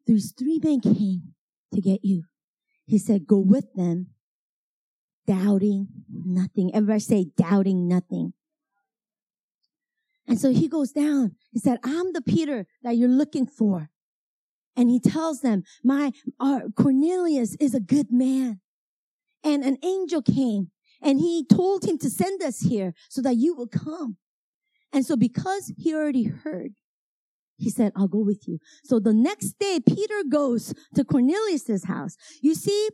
these 0.05 0.33
three 0.37 0.59
men 0.61 0.81
came 0.81 1.33
to 1.73 1.79
get 1.79 2.03
you. 2.03 2.23
He 2.85 2.97
said, 2.97 3.25
go 3.25 3.37
with 3.37 3.73
them, 3.73 4.07
doubting 5.25 5.87
nothing. 6.09 6.75
Everybody 6.75 6.99
say 6.99 7.27
doubting 7.37 7.87
nothing. 7.87 8.33
And 10.27 10.39
so 10.39 10.51
he 10.51 10.67
goes 10.67 10.91
down. 10.91 11.35
He 11.51 11.59
said, 11.59 11.79
I'm 11.83 12.11
the 12.11 12.21
Peter 12.21 12.67
that 12.83 12.97
you're 12.97 13.09
looking 13.09 13.45
for. 13.45 13.89
And 14.75 14.89
he 14.89 14.99
tells 14.99 15.41
them, 15.41 15.63
my, 15.83 16.11
uh, 16.39 16.61
Cornelius 16.75 17.55
is 17.59 17.73
a 17.73 17.79
good 17.79 18.11
man. 18.11 18.61
And 19.43 19.63
an 19.63 19.77
angel 19.83 20.21
came 20.21 20.71
and 21.01 21.19
he 21.19 21.45
told 21.45 21.83
him 21.83 21.97
to 21.99 22.09
send 22.09 22.41
us 22.41 22.61
here 22.61 22.93
so 23.09 23.21
that 23.21 23.35
you 23.35 23.55
will 23.55 23.67
come. 23.67 24.17
And 24.93 25.05
so 25.05 25.15
because 25.15 25.73
he 25.77 25.93
already 25.93 26.25
heard, 26.25 26.73
he 27.57 27.69
said, 27.69 27.91
I'll 27.95 28.07
go 28.07 28.19
with 28.19 28.47
you. 28.47 28.59
So 28.83 28.99
the 28.99 29.13
next 29.13 29.59
day, 29.59 29.79
Peter 29.85 30.23
goes 30.27 30.73
to 30.95 31.03
Cornelius's 31.03 31.85
house. 31.85 32.17
You 32.41 32.55
see, 32.55 32.89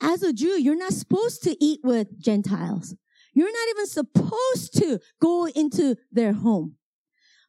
as 0.00 0.22
a 0.22 0.32
Jew, 0.32 0.60
you're 0.60 0.76
not 0.76 0.92
supposed 0.92 1.42
to 1.44 1.56
eat 1.64 1.80
with 1.84 2.20
Gentiles. 2.20 2.94
You're 3.32 3.52
not 3.52 3.68
even 3.70 3.86
supposed 3.86 4.74
to 4.78 5.00
go 5.20 5.46
into 5.46 5.96
their 6.10 6.32
home. 6.32 6.76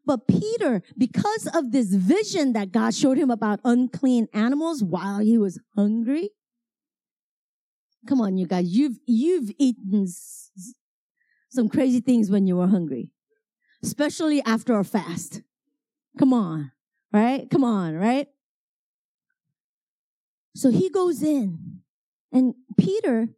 But 0.05 0.27
Peter, 0.27 0.83
because 0.97 1.47
of 1.53 1.71
this 1.71 1.93
vision 1.93 2.53
that 2.53 2.71
God 2.71 2.93
showed 2.93 3.17
him 3.17 3.31
about 3.31 3.59
unclean 3.63 4.27
animals 4.33 4.83
while 4.83 5.19
he 5.19 5.37
was 5.37 5.59
hungry, 5.75 6.29
come 8.07 8.21
on, 8.21 8.37
you 8.37 8.45
guys, 8.45 8.67
you've, 8.67 8.99
you've 9.07 9.51
eaten 9.57 10.07
some 11.49 11.69
crazy 11.69 12.01
things 12.01 12.29
when 12.29 12.45
you 12.45 12.57
were 12.57 12.67
hungry, 12.67 13.09
especially 13.83 14.43
after 14.45 14.77
a 14.77 14.83
fast. 14.83 15.41
Come 16.19 16.33
on, 16.33 16.71
right? 17.11 17.49
Come 17.49 17.63
on, 17.63 17.95
right? 17.95 18.27
So 20.55 20.69
he 20.69 20.89
goes 20.89 21.21
in 21.23 21.81
and 22.31 22.53
Peter, 22.77 23.29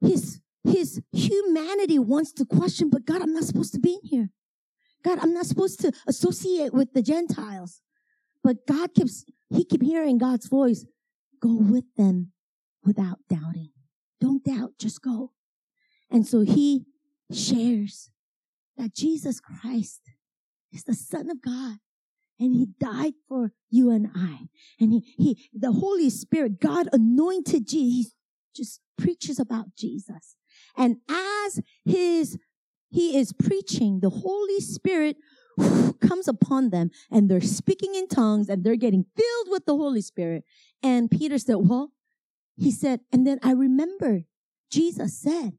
his, 0.00 0.40
his 0.64 1.00
humanity 1.12 1.98
wants 1.98 2.32
to 2.32 2.44
question, 2.44 2.90
but 2.90 3.04
God, 3.04 3.22
I'm 3.22 3.32
not 3.32 3.44
supposed 3.44 3.72
to 3.74 3.80
be 3.80 3.98
in 4.02 4.08
here. 4.08 4.30
God, 5.06 5.20
I'm 5.22 5.32
not 5.32 5.46
supposed 5.46 5.78
to 5.80 5.92
associate 6.08 6.74
with 6.74 6.92
the 6.92 7.02
Gentiles. 7.02 7.80
But 8.42 8.66
God 8.66 8.92
keeps, 8.92 9.24
he 9.50 9.64
kept 9.64 9.84
hearing 9.84 10.18
God's 10.18 10.48
voice. 10.48 10.84
Go 11.40 11.54
with 11.54 11.84
them 11.96 12.32
without 12.84 13.18
doubting. 13.28 13.70
Don't 14.20 14.42
doubt, 14.42 14.72
just 14.80 15.00
go. 15.02 15.32
And 16.10 16.26
so 16.26 16.40
he 16.40 16.86
shares 17.32 18.10
that 18.76 18.94
Jesus 18.94 19.40
Christ 19.40 20.00
is 20.72 20.82
the 20.82 20.94
Son 20.94 21.30
of 21.30 21.40
God. 21.40 21.76
And 22.40 22.54
he 22.54 22.66
died 22.78 23.14
for 23.28 23.52
you 23.70 23.90
and 23.90 24.08
I. 24.14 24.48
And 24.80 24.92
he, 24.92 25.14
he, 25.16 25.48
the 25.52 25.72
Holy 25.72 26.10
Spirit, 26.10 26.60
God 26.60 26.88
anointed 26.92 27.66
Jesus. 27.68 28.12
Just 28.54 28.80
preaches 28.98 29.38
about 29.38 29.74
Jesus. 29.76 30.36
And 30.76 30.96
as 31.08 31.60
his 31.84 32.38
he 32.88 33.16
is 33.16 33.32
preaching, 33.32 34.00
the 34.00 34.10
Holy 34.10 34.60
Spirit 34.60 35.16
comes 36.00 36.28
upon 36.28 36.70
them 36.70 36.90
and 37.10 37.30
they're 37.30 37.40
speaking 37.40 37.94
in 37.94 38.08
tongues 38.08 38.48
and 38.48 38.64
they're 38.64 38.76
getting 38.76 39.04
filled 39.16 39.48
with 39.50 39.66
the 39.66 39.76
Holy 39.76 40.02
Spirit. 40.02 40.44
And 40.82 41.10
Peter 41.10 41.38
said, 41.38 41.56
well, 41.56 41.92
he 42.56 42.70
said, 42.70 43.00
and 43.12 43.26
then 43.26 43.38
I 43.42 43.52
remember 43.52 44.22
Jesus 44.70 45.18
said 45.18 45.52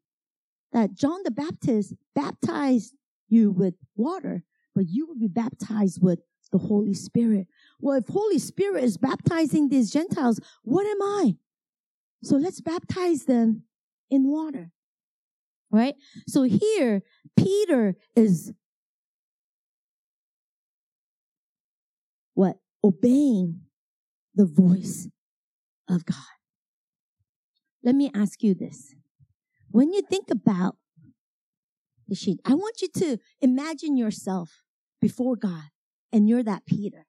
that 0.74 0.94
John 0.94 1.22
the 1.24 1.32
Baptist 1.32 1.94
baptized 2.16 2.94
you 3.30 3.52
with 3.52 3.76
water, 3.96 4.44
but 4.76 4.86
you 4.88 5.06
will 5.08 5.18
be 5.18 5.28
baptized 5.28 6.02
with 6.02 6.20
the 6.52 6.58
Holy 6.58 6.94
Spirit. 6.94 7.48
Well, 7.80 7.98
if 7.98 8.08
Holy 8.08 8.40
Spirit 8.40 8.84
is 8.84 8.98
baptizing 8.98 9.70
these 9.70 9.92
Gentiles, 9.92 10.40
what 10.64 10.86
am 10.86 11.02
I? 11.02 11.36
So 12.24 12.36
let's 12.38 12.62
baptize 12.62 13.26
them 13.26 13.64
in 14.10 14.28
water. 14.28 14.72
Right? 15.70 15.96
So 16.28 16.44
here, 16.44 17.04
Peter 17.38 17.96
is 18.16 18.52
what? 22.34 22.58
Obeying 22.84 23.62
the 24.36 24.46
voice 24.46 25.08
of 25.90 26.06
God. 26.06 26.18
Let 27.84 27.96
me 27.96 28.12
ask 28.14 28.44
you 28.44 28.54
this. 28.54 28.94
When 29.72 29.94
you 29.94 30.02
think 30.02 30.30
about 30.30 30.76
the 32.08 32.16
sheet, 32.16 32.40
I 32.46 32.54
want 32.54 32.82
you 32.82 32.90
to 32.96 33.18
imagine 33.42 33.96
yourself 33.96 34.64
before 35.00 35.36
God 35.38 35.70
and 36.12 36.28
you're 36.28 36.44
that 36.44 36.66
Peter. 36.66 37.06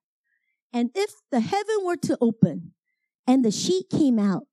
And 0.73 0.91
if 0.95 1.11
the 1.33 1.41
heaven 1.41 1.77
were 1.83 1.97
to 1.97 2.17
open 2.21 2.73
and 3.27 3.45
the 3.45 3.51
sheet 3.51 3.87
came 3.91 4.19
out 4.19 4.45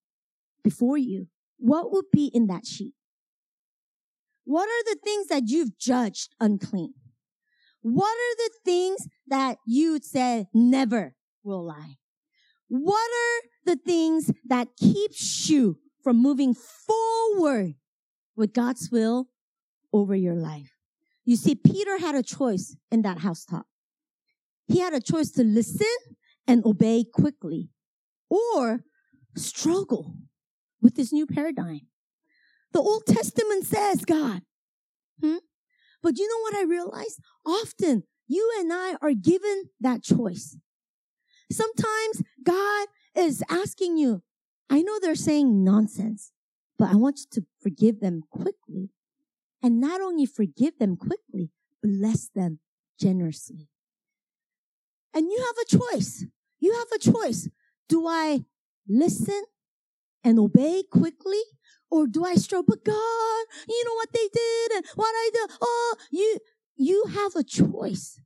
before 0.63 0.97
you, 0.97 1.27
what 1.57 1.91
would 1.91 2.05
be 2.11 2.31
in 2.33 2.47
that 2.47 2.65
sheet? 2.65 2.94
What 4.45 4.69
are 4.69 4.83
the 4.93 4.99
things 5.03 5.27
that 5.27 5.47
you've 5.47 5.77
judged 5.77 6.35
unclean? 6.39 6.93
What 7.81 8.15
are 8.15 8.35
the 8.37 8.51
things 8.63 9.07
that 9.27 9.57
you 9.65 9.99
said 10.01 10.47
never 10.53 11.15
will 11.43 11.65
lie? 11.65 11.97
What 12.67 12.95
are 12.95 13.41
the 13.65 13.75
things 13.75 14.31
that 14.47 14.69
keeps 14.77 15.49
you 15.49 15.79
from 16.03 16.21
moving 16.21 16.55
forward 16.55 17.73
with 18.35 18.53
God's 18.53 18.89
will 18.91 19.27
over 19.91 20.15
your 20.15 20.35
life? 20.35 20.71
You 21.25 21.35
see, 21.35 21.55
Peter 21.55 21.99
had 21.99 22.15
a 22.15 22.23
choice 22.23 22.75
in 22.91 23.01
that 23.01 23.19
housetop. 23.19 23.65
He 24.67 24.79
had 24.79 24.93
a 24.93 25.01
choice 25.01 25.31
to 25.31 25.43
listen 25.43 25.87
and 26.47 26.63
obey 26.65 27.03
quickly 27.03 27.69
or 28.29 28.83
struggle 29.35 30.15
with 30.81 30.95
this 30.95 31.11
new 31.11 31.25
paradigm. 31.25 31.81
The 32.75 32.81
Old 32.81 33.05
Testament 33.05 33.65
says, 33.65 34.03
God. 34.03 34.41
Hmm? 35.23 35.37
But 36.03 36.17
you 36.17 36.27
know 36.27 36.41
what 36.41 36.55
I 36.55 36.63
realized? 36.63 37.21
Often 37.45 38.03
you 38.27 38.51
and 38.59 38.73
I 38.73 38.95
are 39.01 39.13
given 39.13 39.69
that 39.79 40.03
choice. 40.03 40.57
Sometimes 41.49 42.21
God 42.43 42.87
is 43.15 43.41
asking 43.49 43.95
you, 43.95 44.23
I 44.69 44.81
know 44.81 44.99
they're 44.99 45.15
saying 45.15 45.63
nonsense, 45.63 46.33
but 46.77 46.91
I 46.91 46.95
want 46.95 47.19
you 47.19 47.25
to 47.39 47.47
forgive 47.61 48.01
them 48.01 48.23
quickly. 48.29 48.89
And 49.63 49.79
not 49.79 50.01
only 50.01 50.25
forgive 50.25 50.77
them 50.77 50.97
quickly, 50.97 51.51
bless 51.81 52.27
them 52.27 52.59
generously. 52.99 53.69
And 55.13 55.31
you 55.31 55.37
have 55.37 55.55
a 55.65 55.93
choice. 55.93 56.25
You 56.59 56.73
have 56.73 56.91
a 56.93 56.99
choice. 56.99 57.47
Do 57.87 58.05
I 58.05 58.43
listen 58.85 59.43
and 60.25 60.39
obey 60.39 60.83
quickly 60.91 61.39
or 61.95 62.07
do 62.07 62.25
I 62.25 62.35
struggle? 62.35 62.65
But 62.67 62.83
God, 62.83 63.45
you 63.67 63.83
know 63.85 63.93
what 63.95 64.11
they 64.11 64.27
did 64.33 64.71
and 64.75 64.85
what 64.95 65.13
I 65.13 65.29
did. 65.33 65.49
Oh, 65.61 65.95
you, 66.11 66.39
you 66.75 67.05
have 67.13 67.35
a 67.35 67.43
choice 67.43 68.19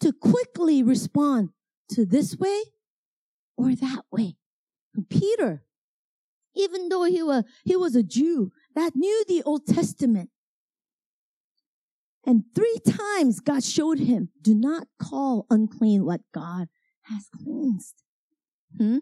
to 0.00 0.12
quickly 0.12 0.82
respond 0.82 1.50
to 1.90 2.04
this 2.04 2.36
way 2.36 2.62
or 3.56 3.74
that 3.74 4.04
way. 4.10 4.36
Peter, 5.08 5.62
even 6.56 6.88
though 6.88 7.04
he 7.04 7.22
was, 7.22 7.44
he 7.64 7.76
was 7.76 7.94
a 7.94 8.02
Jew 8.02 8.50
that 8.74 8.96
knew 8.96 9.24
the 9.28 9.42
Old 9.44 9.66
Testament, 9.66 10.30
and 12.26 12.44
three 12.54 12.78
times 12.86 13.40
God 13.40 13.62
showed 13.62 14.00
him, 14.00 14.30
do 14.42 14.54
not 14.54 14.88
call 15.00 15.46
unclean 15.48 16.04
what 16.04 16.20
God 16.34 16.68
has 17.02 17.28
cleansed. 17.32 18.02
Hmm? 18.76 18.98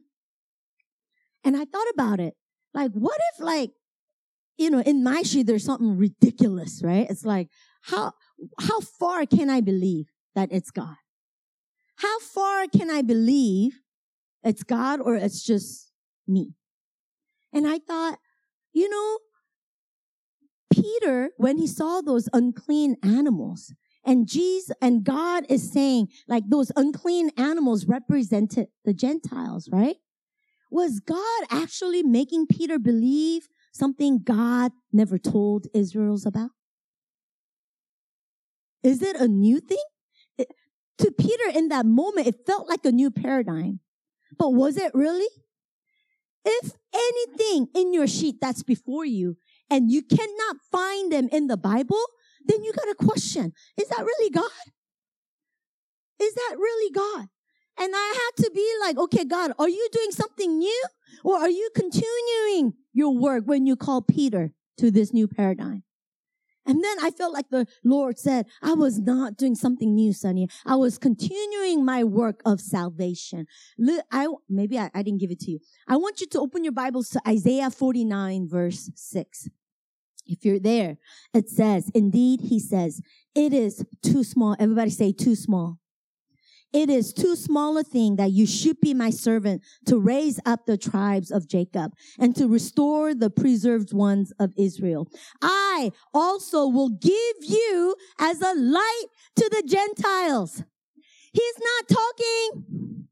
And 1.42 1.56
I 1.56 1.64
thought 1.64 1.88
about 1.92 2.20
it. 2.20 2.34
Like, 2.74 2.92
what 2.92 3.18
if 3.32 3.40
like 3.42 3.70
you 4.56 4.70
know, 4.70 4.80
in 4.80 5.02
my 5.02 5.22
sheet, 5.22 5.46
there's 5.46 5.64
something 5.64 5.96
ridiculous, 5.96 6.80
right? 6.82 7.06
It's 7.08 7.24
like, 7.24 7.48
how, 7.82 8.12
how 8.60 8.80
far 8.80 9.26
can 9.26 9.50
I 9.50 9.60
believe 9.60 10.06
that 10.34 10.48
it's 10.50 10.70
God? 10.70 10.96
How 11.96 12.18
far 12.20 12.66
can 12.66 12.90
I 12.90 13.02
believe 13.02 13.80
it's 14.42 14.62
God 14.62 15.00
or 15.00 15.16
it's 15.16 15.44
just 15.44 15.92
me? 16.26 16.54
And 17.52 17.66
I 17.66 17.78
thought, 17.78 18.18
you 18.72 18.88
know, 18.88 19.18
Peter, 20.70 21.30
when 21.36 21.58
he 21.58 21.66
saw 21.66 22.00
those 22.00 22.28
unclean 22.32 22.96
animals, 23.02 23.72
and 24.04 24.28
Jesus 24.28 24.74
and 24.80 25.02
God 25.02 25.44
is 25.48 25.72
saying, 25.72 26.08
like 26.28 26.44
those 26.48 26.70
unclean 26.76 27.30
animals 27.36 27.86
represented 27.86 28.68
the 28.84 28.94
Gentiles, 28.94 29.68
right? 29.72 29.96
Was 30.70 31.00
God 31.00 31.44
actually 31.50 32.02
making 32.02 32.46
Peter 32.46 32.78
believe 32.78 33.48
something 33.76 34.20
God 34.22 34.72
never 34.92 35.18
told 35.18 35.66
Israel's 35.74 36.26
about? 36.26 36.50
Is 38.82 39.02
it 39.02 39.16
a 39.16 39.28
new 39.28 39.60
thing? 39.60 39.84
It, 40.38 40.48
to 40.98 41.10
Peter 41.10 41.50
in 41.54 41.68
that 41.68 41.86
moment, 41.86 42.26
it 42.26 42.46
felt 42.46 42.68
like 42.68 42.84
a 42.84 42.92
new 42.92 43.10
paradigm. 43.10 43.80
But 44.38 44.54
was 44.54 44.76
it 44.76 44.92
really? 44.94 45.28
If 46.44 46.72
anything 46.94 47.68
in 47.74 47.92
your 47.92 48.06
sheet 48.06 48.36
that's 48.40 48.62
before 48.62 49.04
you 49.04 49.36
and 49.68 49.90
you 49.90 50.02
cannot 50.02 50.56
find 50.70 51.10
them 51.10 51.28
in 51.32 51.48
the 51.48 51.56
Bible, 51.56 52.00
then 52.44 52.62
you 52.62 52.72
got 52.72 52.84
to 52.84 52.94
question, 52.94 53.52
is 53.76 53.88
that 53.88 54.04
really 54.04 54.30
God? 54.30 54.50
Is 56.20 56.34
that 56.34 56.56
really 56.56 56.92
God? 56.92 57.28
And 57.78 57.92
I 57.94 58.14
had 58.14 58.44
to 58.44 58.50
be 58.54 58.68
like, 58.80 58.98
okay, 58.98 59.24
God, 59.24 59.52
are 59.58 59.68
you 59.68 59.88
doing 59.92 60.10
something 60.10 60.58
new? 60.58 60.84
Or 61.24 61.36
are 61.36 61.50
you 61.50 61.70
continuing 61.74 62.74
your 62.92 63.16
work 63.16 63.44
when 63.46 63.66
you 63.66 63.76
call 63.76 64.02
Peter 64.02 64.52
to 64.78 64.90
this 64.90 65.12
new 65.12 65.28
paradigm? 65.28 65.82
And 66.66 66.82
then 66.82 66.96
I 67.00 67.10
felt 67.10 67.32
like 67.32 67.48
the 67.50 67.66
Lord 67.84 68.18
said, 68.18 68.46
I 68.60 68.74
was 68.74 68.98
not 68.98 69.36
doing 69.36 69.54
something 69.54 69.94
new, 69.94 70.12
Sonny. 70.12 70.48
I 70.64 70.74
was 70.74 70.98
continuing 70.98 71.84
my 71.84 72.02
work 72.02 72.42
of 72.44 72.60
salvation. 72.60 73.46
I, 74.10 74.26
maybe 74.48 74.78
I, 74.78 74.90
I 74.92 75.02
didn't 75.02 75.20
give 75.20 75.30
it 75.30 75.40
to 75.40 75.52
you. 75.52 75.60
I 75.86 75.96
want 75.96 76.20
you 76.20 76.26
to 76.26 76.40
open 76.40 76.64
your 76.64 76.72
Bibles 76.72 77.08
to 77.10 77.22
Isaiah 77.26 77.70
49 77.70 78.48
verse 78.48 78.90
6. 78.94 79.48
If 80.26 80.44
you're 80.44 80.58
there, 80.58 80.96
it 81.32 81.48
says, 81.48 81.88
indeed, 81.94 82.40
he 82.40 82.58
says, 82.58 83.00
it 83.36 83.52
is 83.52 83.84
too 84.02 84.24
small. 84.24 84.56
Everybody 84.58 84.90
say 84.90 85.12
too 85.12 85.36
small. 85.36 85.78
It 86.76 86.90
is 86.90 87.14
too 87.14 87.36
small 87.36 87.78
a 87.78 87.82
thing 87.82 88.16
that 88.16 88.32
you 88.32 88.44
should 88.44 88.82
be 88.82 88.92
my 88.92 89.08
servant 89.08 89.62
to 89.86 89.98
raise 89.98 90.38
up 90.44 90.66
the 90.66 90.76
tribes 90.76 91.30
of 91.30 91.48
Jacob 91.48 91.94
and 92.18 92.36
to 92.36 92.46
restore 92.46 93.14
the 93.14 93.30
preserved 93.30 93.94
ones 93.94 94.30
of 94.38 94.52
Israel. 94.58 95.08
I 95.40 95.90
also 96.12 96.66
will 96.66 96.90
give 96.90 97.36
you 97.40 97.96
as 98.20 98.42
a 98.42 98.52
light 98.54 99.06
to 99.36 99.48
the 99.48 99.62
Gentiles. 99.66 100.64
He's 101.32 101.58
not 101.58 101.96
talking 101.96 103.06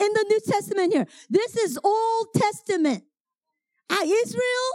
in 0.00 0.12
the 0.12 0.26
New 0.28 0.40
Testament 0.44 0.92
here. 0.92 1.06
This 1.30 1.56
is 1.56 1.78
Old 1.84 2.26
Testament. 2.34 3.04
At 3.88 4.02
Israel, 4.02 4.70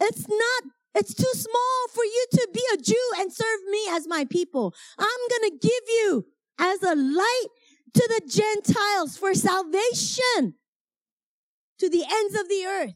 it's 0.00 0.28
not 0.28 0.62
it's 0.94 1.14
too 1.14 1.32
small 1.32 1.88
for 1.92 2.04
you 2.04 2.26
to 2.34 2.48
be 2.54 2.62
a 2.74 2.76
Jew 2.76 3.10
and 3.18 3.32
serve 3.32 3.64
me 3.68 3.80
as 3.90 4.06
my 4.06 4.24
people. 4.24 4.74
I'm 4.96 5.06
going 5.28 5.50
to 5.50 5.58
give 5.60 5.88
you 5.88 6.26
as 6.60 6.82
a 6.82 6.94
light 6.94 7.46
to 7.94 8.08
the 8.08 8.22
Gentiles 8.28 9.16
for 9.16 9.34
salvation 9.34 10.54
to 11.78 11.88
the 11.88 12.04
ends 12.08 12.38
of 12.38 12.48
the 12.48 12.64
earth. 12.66 12.94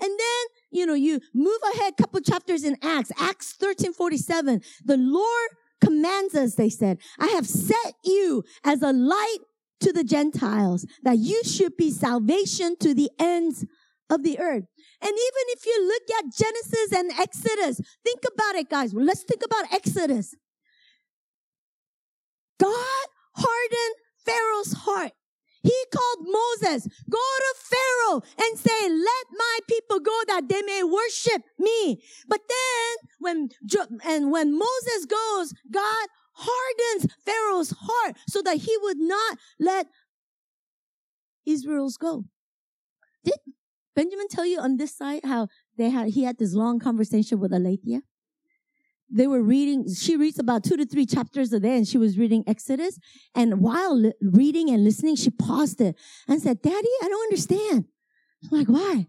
And 0.00 0.10
then, 0.10 0.46
you 0.72 0.86
know, 0.86 0.94
you 0.94 1.20
move 1.32 1.58
ahead 1.74 1.92
a 1.96 2.02
couple 2.02 2.20
chapters 2.20 2.64
in 2.64 2.76
Acts, 2.82 3.12
Acts 3.18 3.52
13, 3.52 3.92
47. 3.92 4.60
The 4.84 4.96
Lord 4.96 5.50
commands 5.80 6.34
us, 6.34 6.54
they 6.54 6.70
said, 6.70 6.98
I 7.18 7.28
have 7.28 7.46
set 7.46 7.94
you 8.04 8.42
as 8.64 8.82
a 8.82 8.92
light 8.92 9.38
to 9.80 9.92
the 9.92 10.04
Gentiles 10.04 10.86
that 11.02 11.18
you 11.18 11.44
should 11.44 11.76
be 11.76 11.90
salvation 11.90 12.76
to 12.80 12.94
the 12.94 13.10
ends 13.18 13.64
of 14.10 14.22
the 14.22 14.38
earth. 14.40 14.64
And 15.00 15.10
even 15.10 15.44
if 15.48 15.66
you 15.66 15.86
look 15.86 16.18
at 16.18 16.32
Genesis 16.34 16.92
and 16.92 17.12
Exodus, 17.20 17.80
think 18.04 18.20
about 18.32 18.54
it, 18.56 18.70
guys. 18.70 18.94
Let's 18.94 19.24
think 19.24 19.42
about 19.44 19.72
Exodus. 19.72 20.34
God 22.58 23.06
hardened 23.34 23.96
Pharaoh's 24.24 24.72
heart. 24.72 25.12
He 25.62 25.84
called 25.94 26.28
Moses, 26.28 26.86
go 27.08 27.18
to 27.18 27.54
Pharaoh 27.56 28.22
and 28.38 28.58
say, 28.58 28.88
let 28.88 29.26
my 29.32 29.58
people 29.66 29.98
go 29.98 30.12
that 30.26 30.46
they 30.46 30.60
may 30.60 30.82
worship 30.82 31.42
me. 31.58 32.02
But 32.28 32.40
then 32.48 33.08
when, 33.18 33.48
and 34.04 34.30
when 34.30 34.58
Moses 34.58 35.06
goes, 35.06 35.54
God 35.70 36.08
hardens 36.34 37.12
Pharaoh's 37.24 37.74
heart 37.78 38.16
so 38.28 38.42
that 38.42 38.58
he 38.58 38.76
would 38.82 38.98
not 38.98 39.38
let 39.58 39.86
Israel's 41.46 41.96
go. 41.96 42.24
Did 43.24 43.38
Benjamin 43.96 44.28
tell 44.28 44.44
you 44.44 44.60
on 44.60 44.76
this 44.76 44.94
side 44.94 45.24
how 45.24 45.48
they 45.78 45.88
had, 45.88 46.08
he 46.08 46.24
had 46.24 46.38
this 46.38 46.52
long 46.52 46.78
conversation 46.78 47.40
with 47.40 47.52
Aletheia? 47.52 48.02
They 49.10 49.26
were 49.26 49.42
reading, 49.42 49.86
she 49.92 50.16
reads 50.16 50.38
about 50.38 50.64
two 50.64 50.76
to 50.76 50.86
three 50.86 51.06
chapters 51.06 51.52
a 51.52 51.60
day 51.60 51.76
and 51.76 51.86
she 51.86 51.98
was 51.98 52.18
reading 52.18 52.42
Exodus. 52.46 52.98
And 53.34 53.60
while 53.60 53.96
li- 53.96 54.12
reading 54.20 54.70
and 54.70 54.82
listening, 54.82 55.16
she 55.16 55.30
paused 55.30 55.80
it 55.80 55.96
and 56.26 56.40
said, 56.40 56.62
Daddy, 56.62 56.88
I 57.02 57.08
don't 57.08 57.24
understand. 57.24 57.84
I'm 58.44 58.58
like, 58.58 58.68
why? 58.68 59.06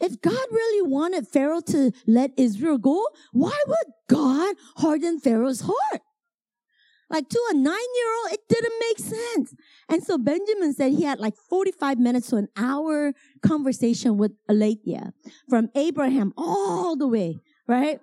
If 0.00 0.20
God 0.20 0.46
really 0.50 0.88
wanted 0.88 1.28
Pharaoh 1.28 1.60
to 1.68 1.92
let 2.06 2.30
Israel 2.38 2.78
go, 2.78 3.06
why 3.32 3.58
would 3.66 3.86
God 4.08 4.56
harden 4.76 5.20
Pharaoh's 5.20 5.60
heart? 5.60 6.02
Like 7.10 7.28
to 7.28 7.40
a 7.50 7.54
nine 7.54 7.64
year 7.66 8.14
old, 8.22 8.32
it 8.32 8.40
didn't 8.48 8.72
make 8.80 8.98
sense. 8.98 9.54
And 9.88 10.02
so 10.02 10.16
Benjamin 10.16 10.72
said 10.72 10.92
he 10.92 11.02
had 11.02 11.18
like 11.18 11.34
45 11.36 11.98
minutes 11.98 12.28
to 12.28 12.36
an 12.36 12.48
hour 12.56 13.12
conversation 13.42 14.16
with 14.16 14.32
Aletheia 14.48 15.12
from 15.48 15.68
Abraham 15.74 16.32
all 16.38 16.96
the 16.96 17.08
way, 17.08 17.40
right? 17.66 18.00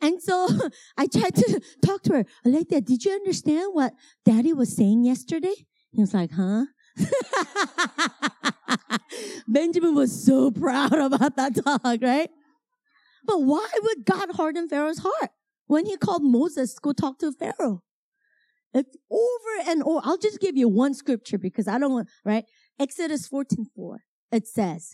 And 0.00 0.22
so 0.22 0.48
I 0.96 1.06
tried 1.06 1.34
to 1.36 1.60
talk 1.84 2.02
to 2.04 2.14
her. 2.14 2.24
Aletheia, 2.44 2.80
did 2.80 3.04
you 3.04 3.12
understand 3.12 3.70
what 3.72 3.94
daddy 4.24 4.52
was 4.52 4.74
saying 4.74 5.04
yesterday? 5.04 5.54
He 5.92 6.00
was 6.00 6.14
like, 6.14 6.30
huh? 6.32 6.66
Benjamin 9.48 9.94
was 9.94 10.24
so 10.24 10.50
proud 10.50 10.92
about 10.98 11.36
that 11.36 11.56
talk, 11.64 11.98
right? 12.00 12.30
But 13.24 13.42
why 13.42 13.68
would 13.82 14.04
God 14.04 14.30
harden 14.32 14.68
Pharaoh's 14.68 15.00
heart 15.00 15.30
when 15.66 15.86
he 15.86 15.96
called 15.96 16.22
Moses 16.22 16.74
to 16.74 16.80
go 16.80 16.92
talk 16.92 17.18
to 17.18 17.32
Pharaoh? 17.32 17.82
It's 18.72 18.96
over 19.10 19.68
and 19.68 19.82
over. 19.82 20.00
I'll 20.04 20.16
just 20.16 20.40
give 20.40 20.56
you 20.56 20.68
one 20.68 20.94
scripture 20.94 21.38
because 21.38 21.66
I 21.66 21.78
don't 21.78 21.92
want, 21.92 22.08
right? 22.24 22.44
Exodus 22.78 23.26
14, 23.26 23.66
4. 23.74 24.00
It 24.30 24.46
says, 24.46 24.92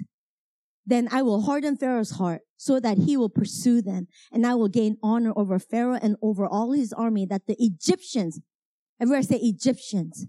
then 0.87 1.09
I 1.11 1.23
will 1.23 1.43
harden 1.43 1.77
Pharaoh's 1.77 2.13
heart 2.13 2.43
so 2.57 2.79
that 2.81 2.99
he 2.99 3.17
will 3.17 3.29
pursue 3.29 3.83
them 3.83 4.07
and 4.33 4.47
I 4.47 4.55
will 4.55 4.69
gain 4.69 4.97
honor 5.03 5.33
over 5.37 5.59
Pharaoh 5.59 5.99
and 6.01 6.17
over 6.23 6.47
all 6.47 6.73
his 6.73 6.93
army 6.93 7.27
that 7.27 7.47
the 7.47 7.57
Egyptians, 7.59 8.41
everywhere 9.01 9.23
say 9.23 9.37
Egyptians, 9.37 10.27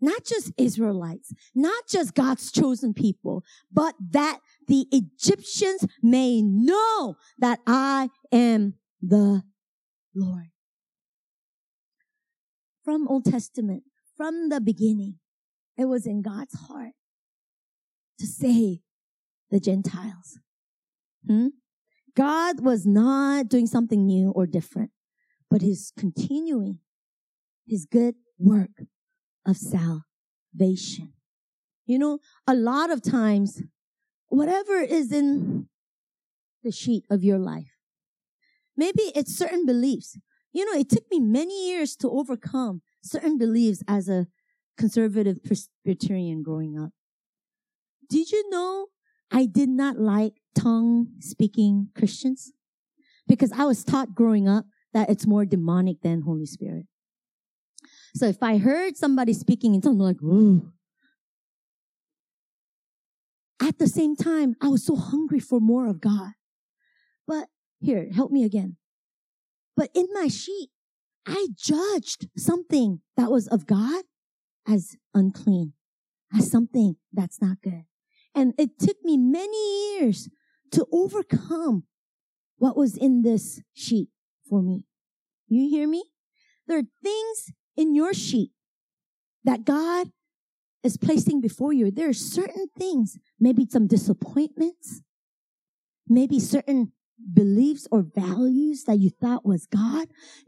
not 0.00 0.24
just 0.24 0.52
Israelites, 0.56 1.32
not 1.54 1.84
just 1.88 2.14
God's 2.14 2.52
chosen 2.52 2.92
people, 2.92 3.44
but 3.72 3.94
that 4.10 4.40
the 4.66 4.86
Egyptians 4.92 5.86
may 6.02 6.42
know 6.42 7.16
that 7.38 7.60
I 7.66 8.10
am 8.32 8.74
the 9.00 9.42
Lord. 10.14 10.50
From 12.84 13.08
Old 13.08 13.24
Testament, 13.24 13.84
from 14.16 14.48
the 14.48 14.60
beginning, 14.60 15.18
it 15.76 15.86
was 15.86 16.06
in 16.06 16.22
God's 16.22 16.54
heart 16.68 16.92
to 18.18 18.26
save 18.26 18.78
the 19.50 19.60
Gentiles. 19.60 20.38
Hmm? 21.26 21.48
God 22.16 22.60
was 22.60 22.86
not 22.86 23.48
doing 23.48 23.66
something 23.66 24.04
new 24.04 24.30
or 24.30 24.46
different, 24.46 24.90
but 25.50 25.62
he's 25.62 25.92
continuing 25.96 26.78
his 27.66 27.86
good 27.86 28.16
work 28.38 28.82
of 29.46 29.56
salvation. 29.56 31.12
You 31.86 31.98
know, 31.98 32.18
a 32.46 32.54
lot 32.54 32.90
of 32.90 33.02
times, 33.02 33.62
whatever 34.28 34.80
is 34.80 35.12
in 35.12 35.68
the 36.62 36.72
sheet 36.72 37.04
of 37.10 37.24
your 37.24 37.38
life, 37.38 37.76
maybe 38.76 39.12
it's 39.14 39.36
certain 39.36 39.64
beliefs. 39.64 40.18
You 40.52 40.64
know, 40.64 40.78
it 40.78 40.90
took 40.90 41.04
me 41.10 41.20
many 41.20 41.68
years 41.68 41.94
to 41.96 42.10
overcome 42.10 42.82
certain 43.02 43.38
beliefs 43.38 43.82
as 43.86 44.08
a 44.08 44.26
conservative 44.76 45.42
Presbyterian 45.44 46.42
growing 46.42 46.78
up. 46.78 46.90
Did 48.08 48.30
you 48.30 48.48
know 48.50 48.88
I 49.30 49.46
did 49.46 49.68
not 49.68 49.98
like 49.98 50.34
tongue 50.54 51.08
speaking 51.20 51.88
Christians 51.94 52.52
because 53.26 53.52
I 53.52 53.64
was 53.64 53.84
taught 53.84 54.14
growing 54.14 54.48
up 54.48 54.64
that 54.94 55.10
it's 55.10 55.26
more 55.26 55.44
demonic 55.44 56.00
than 56.02 56.22
Holy 56.22 56.46
Spirit. 56.46 56.86
So 58.14 58.26
if 58.26 58.42
I 58.42 58.58
heard 58.58 58.96
somebody 58.96 59.32
speaking 59.32 59.74
in 59.74 59.80
tongues, 59.80 60.00
I'm 60.00 60.06
like, 60.06 60.22
ooh. 60.22 60.72
At 63.60 63.78
the 63.78 63.86
same 63.88 64.16
time, 64.16 64.54
I 64.62 64.68
was 64.68 64.86
so 64.86 64.96
hungry 64.96 65.40
for 65.40 65.60
more 65.60 65.86
of 65.86 66.00
God. 66.00 66.32
But 67.26 67.48
here, 67.80 68.08
help 68.12 68.30
me 68.30 68.44
again. 68.44 68.76
But 69.76 69.90
in 69.94 70.06
my 70.12 70.28
sheet, 70.28 70.70
I 71.26 71.48
judged 71.54 72.28
something 72.36 73.00
that 73.16 73.30
was 73.30 73.46
of 73.48 73.66
God 73.66 74.04
as 74.66 74.96
unclean, 75.14 75.74
as 76.36 76.50
something 76.50 76.96
that's 77.12 77.42
not 77.42 77.58
good. 77.62 77.84
And 78.38 78.54
it 78.56 78.78
took 78.78 78.98
me 79.02 79.16
many 79.16 79.96
years 79.96 80.28
to 80.70 80.86
overcome 80.92 81.82
what 82.58 82.76
was 82.76 82.96
in 82.96 83.22
this 83.22 83.60
sheet 83.74 84.10
for 84.48 84.62
me. 84.62 84.86
You 85.48 85.68
hear 85.68 85.88
me? 85.88 86.04
There 86.68 86.78
are 86.78 86.84
things 87.02 87.52
in 87.76 87.96
your 87.96 88.14
sheet 88.14 88.52
that 89.42 89.64
God 89.64 90.12
is 90.84 90.96
placing 90.96 91.40
before 91.40 91.72
you. 91.72 91.90
There 91.90 92.10
are 92.10 92.12
certain 92.12 92.66
things, 92.78 93.18
maybe 93.40 93.66
some 93.68 93.88
disappointments, 93.88 95.02
maybe 96.06 96.38
certain 96.38 96.92
beliefs 97.34 97.88
or 97.90 98.02
values 98.02 98.84
that 98.84 99.00
you 99.00 99.10
thought 99.10 99.44
was 99.44 99.66
God. 99.66 100.06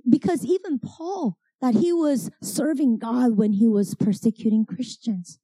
Because 0.08 0.44
even 0.44 0.78
Paul 0.78 1.38
that 1.60 1.74
he 1.74 1.92
was 1.92 2.30
serving 2.40 2.98
God 2.98 3.36
when 3.36 3.54
he 3.54 3.66
was 3.66 3.96
persecuting 3.96 4.64
Christians. 4.64 5.40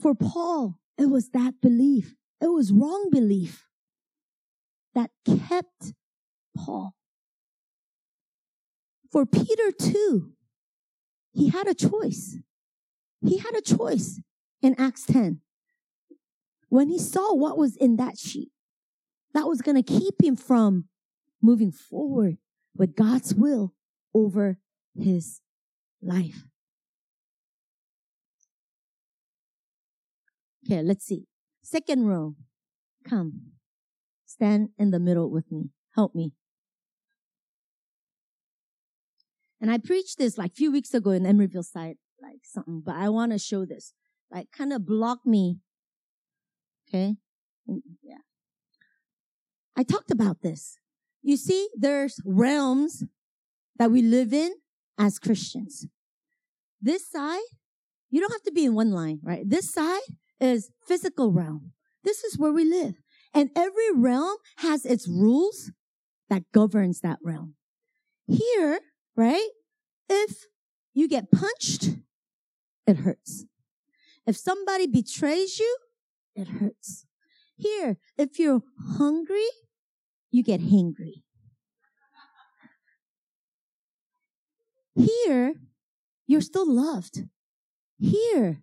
For 0.00 0.14
Paul, 0.14 0.78
it 0.98 1.06
was 1.06 1.30
that 1.30 1.60
belief. 1.60 2.14
It 2.40 2.48
was 2.48 2.72
wrong 2.72 3.08
belief 3.10 3.68
that 4.94 5.10
kept 5.24 5.94
Paul. 6.56 6.94
For 9.10 9.24
Peter 9.24 9.70
too, 9.70 10.32
he 11.32 11.48
had 11.48 11.66
a 11.66 11.74
choice. 11.74 12.38
He 13.20 13.38
had 13.38 13.54
a 13.54 13.62
choice 13.62 14.20
in 14.60 14.74
Acts 14.78 15.04
10. 15.06 15.40
When 16.68 16.88
he 16.88 16.98
saw 16.98 17.34
what 17.34 17.56
was 17.56 17.76
in 17.76 17.96
that 17.96 18.18
sheet, 18.18 18.50
that 19.32 19.46
was 19.46 19.62
going 19.62 19.80
to 19.80 19.82
keep 19.82 20.22
him 20.22 20.36
from 20.36 20.84
moving 21.40 21.70
forward 21.70 22.38
with 22.76 22.96
God's 22.96 23.34
will 23.34 23.74
over 24.12 24.58
his 24.98 25.40
life. 26.02 26.44
Okay, 30.64 30.82
let's 30.82 31.04
see. 31.04 31.26
Second 31.62 32.06
row. 32.06 32.34
Come. 33.08 33.52
Stand 34.26 34.70
in 34.78 34.90
the 34.90 34.98
middle 34.98 35.30
with 35.30 35.50
me. 35.52 35.70
Help 35.94 36.14
me. 36.14 36.32
And 39.60 39.70
I 39.70 39.78
preached 39.78 40.18
this 40.18 40.36
like 40.36 40.52
a 40.52 40.54
few 40.54 40.72
weeks 40.72 40.92
ago 40.92 41.10
in 41.10 41.22
Emeryville 41.22 41.64
side, 41.64 41.96
like 42.20 42.40
something, 42.42 42.82
but 42.84 42.96
I 42.96 43.08
want 43.08 43.32
to 43.32 43.38
show 43.38 43.64
this. 43.64 43.92
Like 44.30 44.50
kind 44.50 44.72
of 44.72 44.86
block 44.86 45.20
me. 45.24 45.58
Okay. 46.88 47.16
Yeah. 48.02 48.18
I 49.76 49.82
talked 49.82 50.10
about 50.10 50.42
this. 50.42 50.78
You 51.22 51.36
see, 51.36 51.68
there's 51.74 52.20
realms 52.24 53.04
that 53.78 53.90
we 53.90 54.02
live 54.02 54.32
in 54.32 54.52
as 54.98 55.18
Christians. 55.18 55.86
This 56.80 57.10
side, 57.10 57.40
you 58.10 58.20
don't 58.20 58.32
have 58.32 58.42
to 58.42 58.52
be 58.52 58.64
in 58.64 58.74
one 58.74 58.92
line, 58.92 59.20
right? 59.22 59.48
This 59.48 59.72
side 59.72 60.02
is 60.44 60.70
physical 60.86 61.32
realm. 61.32 61.72
This 62.04 62.22
is 62.22 62.38
where 62.38 62.52
we 62.52 62.64
live. 62.64 62.94
And 63.32 63.50
every 63.56 63.92
realm 63.92 64.36
has 64.58 64.84
its 64.84 65.08
rules 65.08 65.72
that 66.28 66.42
governs 66.52 67.00
that 67.00 67.18
realm. 67.22 67.54
Here, 68.26 68.80
right? 69.16 69.48
If 70.08 70.46
you 70.92 71.08
get 71.08 71.32
punched, 71.32 71.96
it 72.86 72.98
hurts. 72.98 73.46
If 74.26 74.36
somebody 74.36 74.86
betrays 74.86 75.58
you, 75.58 75.76
it 76.34 76.48
hurts. 76.48 77.06
Here, 77.56 77.96
if 78.16 78.38
you're 78.38 78.62
hungry, 78.98 79.48
you 80.30 80.42
get 80.42 80.60
hangry. 80.60 81.22
Here, 84.94 85.54
you're 86.26 86.40
still 86.40 86.72
loved. 86.72 87.24
Here, 87.98 88.62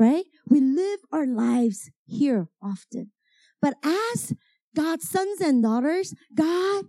right? 0.00 0.24
We 0.48 0.60
live 0.60 1.00
our 1.12 1.26
lives 1.26 1.90
here 2.06 2.48
often. 2.62 3.12
But 3.60 3.74
as 3.84 4.32
God's 4.74 5.08
sons 5.08 5.42
and 5.42 5.62
daughters, 5.62 6.14
God 6.34 6.86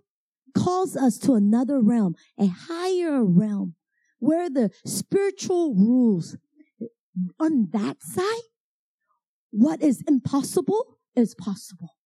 calls 0.55 0.95
us 0.95 1.17
to 1.19 1.33
another 1.33 1.81
realm, 1.81 2.15
a 2.39 2.47
higher 2.47 3.23
realm, 3.23 3.75
where 4.19 4.49
the 4.49 4.71
spiritual 4.85 5.75
rules 5.75 6.37
on 7.37 7.67
that 7.73 8.01
side, 8.01 8.47
what 9.51 9.81
is 9.81 10.03
impossible 10.07 10.97
is 11.13 11.35
possible. 11.35 11.97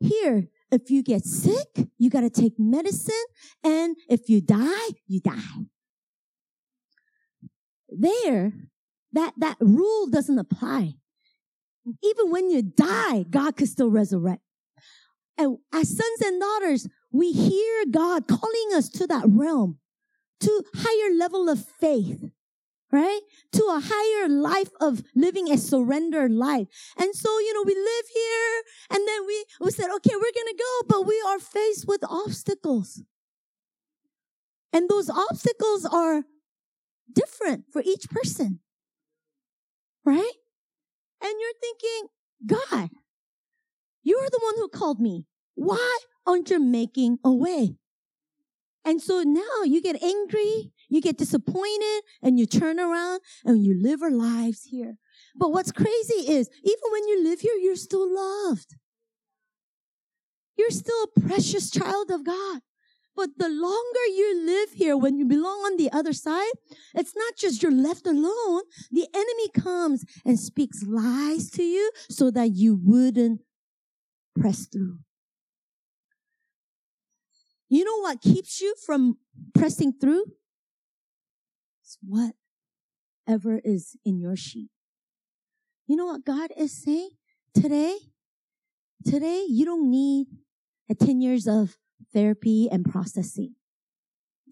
Here, 0.00 0.48
if 0.70 0.90
you 0.90 1.02
get 1.02 1.24
sick, 1.24 1.88
you 1.98 2.08
got 2.08 2.22
to 2.22 2.30
take 2.30 2.54
medicine. 2.58 3.14
And 3.62 3.96
if 4.08 4.30
you 4.30 4.40
die, 4.40 4.88
you 5.06 5.20
die. 5.20 5.66
There, 7.90 8.52
that, 9.12 9.34
that 9.38 9.56
rule 9.60 10.08
doesn't 10.08 10.38
apply. 10.38 10.94
Even 12.02 12.30
when 12.30 12.50
you 12.50 12.62
die, 12.62 13.24
God 13.28 13.56
could 13.56 13.68
still 13.68 13.90
resurrect. 13.90 14.42
And 15.36 15.58
as 15.72 15.96
sons 15.96 16.20
and 16.24 16.40
daughters, 16.40 16.88
we 17.10 17.32
hear 17.32 17.84
God 17.90 18.28
calling 18.28 18.70
us 18.74 18.88
to 18.90 19.06
that 19.08 19.24
realm, 19.26 19.78
to 20.40 20.64
higher 20.74 21.14
level 21.14 21.48
of 21.48 21.64
faith, 21.64 22.30
right? 22.92 23.20
To 23.52 23.64
a 23.64 23.82
higher 23.82 24.28
life 24.28 24.70
of 24.80 25.02
living 25.14 25.50
a 25.50 25.58
surrendered 25.58 26.30
life. 26.30 26.68
And 26.98 27.14
so, 27.14 27.38
you 27.40 27.54
know, 27.54 27.64
we 27.66 27.74
live 27.74 28.04
here 28.14 28.62
and 28.90 29.08
then 29.08 29.26
we, 29.26 29.44
we 29.60 29.70
said, 29.70 29.90
okay, 29.96 30.14
we're 30.14 30.20
going 30.20 30.54
to 30.54 30.58
go, 30.58 30.86
but 30.88 31.06
we 31.06 31.20
are 31.26 31.38
faced 31.38 31.88
with 31.88 32.04
obstacles. 32.08 33.02
And 34.72 34.88
those 34.88 35.10
obstacles 35.10 35.84
are 35.84 36.24
different 37.12 37.64
for 37.72 37.82
each 37.84 38.08
person. 38.08 38.60
Right? 40.04 40.32
And 41.22 41.34
you're 41.40 41.60
thinking, 41.60 42.08
God, 42.46 42.90
you're 44.02 44.28
the 44.30 44.40
one 44.42 44.54
who 44.56 44.68
called 44.68 45.00
me. 45.00 45.26
Why 45.54 45.98
aren't 46.26 46.50
you 46.50 46.58
making 46.58 47.18
a 47.24 47.32
way? 47.32 47.76
And 48.84 49.00
so 49.00 49.22
now 49.22 49.62
you 49.64 49.80
get 49.80 50.02
angry, 50.02 50.72
you 50.88 51.00
get 51.00 51.16
disappointed, 51.18 52.02
and 52.20 52.38
you 52.38 52.46
turn 52.46 52.80
around 52.80 53.20
and 53.44 53.64
you 53.64 53.80
live 53.80 54.02
our 54.02 54.10
lives 54.10 54.64
here. 54.64 54.96
But 55.36 55.52
what's 55.52 55.70
crazy 55.70 56.32
is 56.32 56.50
even 56.64 56.90
when 56.90 57.06
you 57.06 57.22
live 57.22 57.40
here, 57.40 57.54
you're 57.54 57.76
still 57.76 58.12
loved. 58.12 58.74
You're 60.56 60.70
still 60.70 61.04
a 61.04 61.20
precious 61.20 61.70
child 61.70 62.10
of 62.10 62.24
God. 62.24 62.60
But 63.14 63.30
the 63.36 63.48
longer 63.48 64.06
you 64.16 64.42
live 64.46 64.72
here, 64.72 64.96
when 64.96 65.18
you 65.18 65.26
belong 65.26 65.60
on 65.66 65.76
the 65.76 65.92
other 65.92 66.12
side, 66.12 66.52
it's 66.94 67.14
not 67.14 67.36
just 67.36 67.62
you're 67.62 67.70
left 67.70 68.06
alone. 68.06 68.62
The 68.90 69.06
enemy 69.14 69.48
comes 69.54 70.04
and 70.24 70.38
speaks 70.40 70.82
lies 70.82 71.50
to 71.50 71.62
you 71.62 71.90
so 72.08 72.30
that 72.30 72.54
you 72.54 72.78
wouldn't 72.82 73.40
press 74.38 74.66
through. 74.66 74.98
You 77.68 77.84
know 77.84 78.00
what 78.00 78.20
keeps 78.20 78.60
you 78.60 78.74
from 78.84 79.18
pressing 79.54 79.94
through? 79.98 80.24
It's 81.82 81.98
whatever 83.26 83.60
is 83.64 83.96
in 84.04 84.20
your 84.20 84.36
sheet. 84.36 84.70
You 85.86 85.96
know 85.96 86.06
what 86.06 86.24
God 86.24 86.50
is 86.56 86.82
saying 86.82 87.10
today? 87.54 87.98
Today, 89.04 89.44
you 89.48 89.64
don't 89.64 89.90
need 89.90 90.28
a 90.90 90.94
10 90.94 91.20
years 91.20 91.46
of 91.46 91.76
therapy 92.12 92.68
and 92.70 92.84
processing 92.84 93.54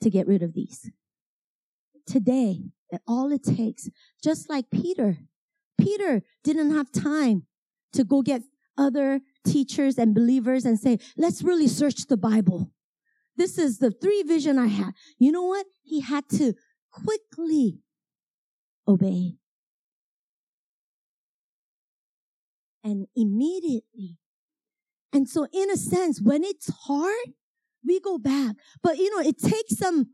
to 0.03 0.11
get 0.11 0.26
rid 0.26 0.42
of 0.42 0.55
these. 0.55 0.90
Today, 2.07 2.70
all 3.07 3.30
it 3.32 3.44
takes, 3.44 3.88
just 4.22 4.48
like 4.51 4.70
Peter, 4.70 5.18
Peter 5.80 6.22
didn't 6.42 6.74
have 6.74 6.90
time 6.90 7.46
to 7.92 8.05
go 8.05 8.22
get 8.22 8.42
other 8.76 9.20
teachers 9.46 9.98
and 9.98 10.14
believers 10.14 10.64
and 10.64 10.78
say, 10.78 10.98
let's 11.16 11.42
really 11.42 11.68
search 11.68 12.07
the 12.07 12.16
Bible. 12.16 12.72
This 13.36 13.59
is 13.59 13.78
the 13.78 13.90
three 13.90 14.22
vision 14.22 14.59
I 14.59 14.66
had. 14.66 14.92
You 15.18 15.32
know 15.32 15.44
what? 15.44 15.66
He 15.82 16.01
had 16.01 16.28
to 16.30 16.55
quickly 16.90 17.80
obey. 18.86 19.36
And 22.82 23.07
immediately. 23.14 24.16
And 25.12 25.28
so 25.28 25.46
in 25.53 25.70
a 25.70 25.76
sense, 25.76 26.20
when 26.20 26.44
it's 26.44 26.70
hard, 26.86 27.34
we 27.86 28.00
go 28.00 28.18
back. 28.18 28.56
But 28.82 28.98
you 28.98 29.14
know, 29.14 29.26
it 29.26 29.38
takes 29.38 29.76
some 29.76 30.10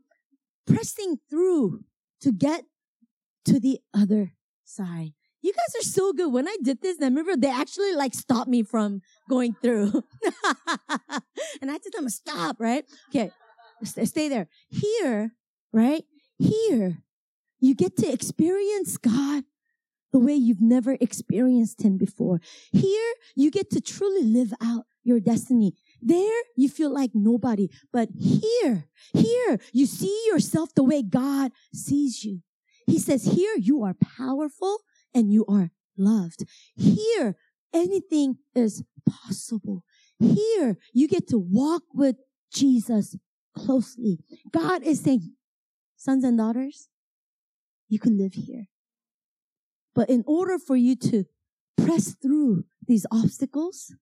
pressing 0.65 1.17
through 1.29 1.83
to 2.21 2.31
get 2.31 2.65
to 3.45 3.59
the 3.59 3.79
other 3.93 4.33
side. 4.63 5.13
You 5.41 5.53
guys 5.53 5.81
are 5.81 5.87
so 5.87 6.13
good. 6.13 6.33
When 6.33 6.47
I 6.47 6.57
did 6.61 6.81
this, 6.81 6.97
I 7.01 7.05
remember 7.05 7.37
they 7.37 7.49
actually 7.49 7.93
like 7.95 8.13
stopped 8.13 8.49
me 8.49 8.63
from 8.63 9.01
going 9.29 9.55
through. 9.61 10.03
and 11.61 11.69
I 11.69 11.73
had 11.73 11.83
to 11.83 11.89
tell 11.91 12.01
them, 12.01 12.09
stop, 12.09 12.57
right? 12.59 12.83
Okay. 13.09 13.31
Stay 13.83 14.27
there. 14.27 14.47
Here, 14.69 15.33
right? 15.71 16.03
Here, 16.39 17.03
you 17.59 17.75
get 17.75 17.95
to 17.97 18.11
experience 18.11 18.97
God 18.97 19.43
the 20.11 20.19
way 20.19 20.33
you've 20.33 20.61
never 20.61 20.97
experienced 20.99 21.81
Him 21.83 21.97
before. 21.97 22.41
Here, 22.71 23.13
you 23.35 23.51
get 23.51 23.69
to 23.71 23.81
truly 23.81 24.23
live 24.23 24.53
out 24.61 24.85
your 25.03 25.19
destiny. 25.19 25.73
There, 26.01 26.41
you 26.55 26.69
feel 26.69 26.93
like 26.93 27.11
nobody. 27.13 27.69
But 27.91 28.09
here, 28.19 28.85
here, 29.13 29.59
you 29.73 29.85
see 29.85 30.25
yourself 30.27 30.73
the 30.73 30.83
way 30.83 31.01
God 31.01 31.51
sees 31.73 32.23
you. 32.23 32.41
He 32.85 32.99
says, 32.99 33.25
here, 33.25 33.55
you 33.57 33.83
are 33.83 33.95
powerful 33.95 34.79
and 35.13 35.31
you 35.31 35.45
are 35.47 35.71
loved. 35.97 36.45
Here, 36.75 37.35
anything 37.73 38.37
is 38.55 38.83
possible. 39.07 39.83
Here, 40.19 40.77
you 40.93 41.07
get 41.07 41.27
to 41.29 41.37
walk 41.37 41.83
with 41.93 42.15
Jesus 42.51 43.17
closely. 43.55 44.19
God 44.51 44.83
is 44.83 45.01
saying, 45.01 45.33
sons 45.95 46.23
and 46.23 46.37
daughters, 46.37 46.89
you 47.89 47.99
can 47.99 48.17
live 48.17 48.33
here. 48.33 48.67
But 49.93 50.09
in 50.09 50.23
order 50.27 50.59
for 50.59 50.75
you 50.75 50.95
to 50.95 51.25
press 51.75 52.13
through 52.13 52.65
these 52.85 53.05
obstacles, 53.11 53.95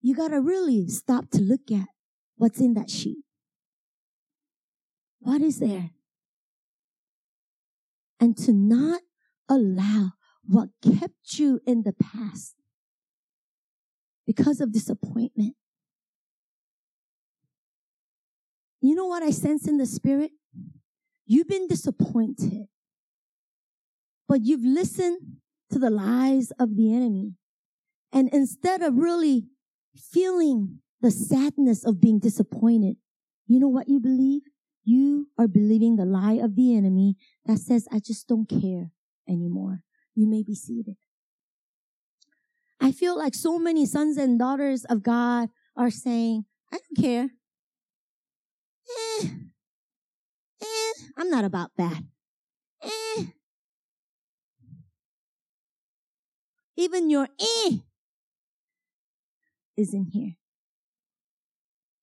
you 0.00 0.14
got 0.14 0.28
to 0.28 0.40
really 0.40 0.88
stop 0.88 1.30
to 1.30 1.40
look 1.40 1.70
at 1.72 1.88
what's 2.36 2.60
in 2.60 2.74
that 2.74 2.90
sheet. 2.90 3.18
what 5.20 5.40
is 5.40 5.58
there? 5.58 5.90
And 8.20 8.36
to 8.38 8.52
not 8.52 9.02
allow 9.48 10.12
what 10.44 10.70
kept 10.82 11.38
you 11.38 11.60
in 11.66 11.82
the 11.82 11.92
past 11.92 12.54
because 14.26 14.60
of 14.60 14.72
disappointment. 14.72 15.54
You 18.80 18.94
know 18.94 19.06
what 19.06 19.22
I 19.22 19.30
sense 19.30 19.66
in 19.66 19.78
the 19.78 19.86
spirit? 19.86 20.30
You've 21.26 21.48
been 21.48 21.66
disappointed, 21.66 22.66
but 24.28 24.44
you've 24.44 24.64
listened 24.64 25.18
to 25.70 25.78
the 25.78 25.90
lies 25.90 26.50
of 26.58 26.76
the 26.76 26.94
enemy. 26.94 27.34
And 28.12 28.28
instead 28.32 28.82
of 28.82 28.96
really 28.96 29.48
feeling 29.96 30.80
the 31.00 31.10
sadness 31.10 31.84
of 31.84 32.00
being 32.00 32.18
disappointed, 32.18 32.96
you 33.46 33.58
know 33.58 33.68
what 33.68 33.88
you 33.88 34.00
believe? 34.00 34.42
You 34.84 35.28
are 35.38 35.48
believing 35.48 35.96
the 35.96 36.04
lie 36.04 36.40
of 36.42 36.56
the 36.56 36.74
enemy 36.74 37.16
that 37.44 37.58
says, 37.58 37.86
I 37.92 37.98
just 37.98 38.26
don't 38.26 38.48
care 38.48 38.90
anymore. 39.28 39.82
You 40.14 40.26
may 40.26 40.42
be 40.42 40.54
seated. 40.54 40.96
I 42.80 42.92
feel 42.92 43.16
like 43.16 43.34
so 43.34 43.58
many 43.58 43.86
sons 43.86 44.16
and 44.16 44.38
daughters 44.38 44.84
of 44.84 45.02
God 45.02 45.50
are 45.76 45.90
saying, 45.90 46.44
I 46.72 46.78
don't 46.78 47.02
care. 47.02 47.30
Eh, 49.20 49.28
eh, 50.62 50.92
I'm 51.16 51.30
not 51.30 51.44
about 51.44 51.70
that. 51.76 52.02
Eh. 52.82 53.24
Even 56.76 57.10
your 57.10 57.28
eh 57.40 57.78
is 59.78 59.94
in 59.94 60.08
here. 60.12 60.32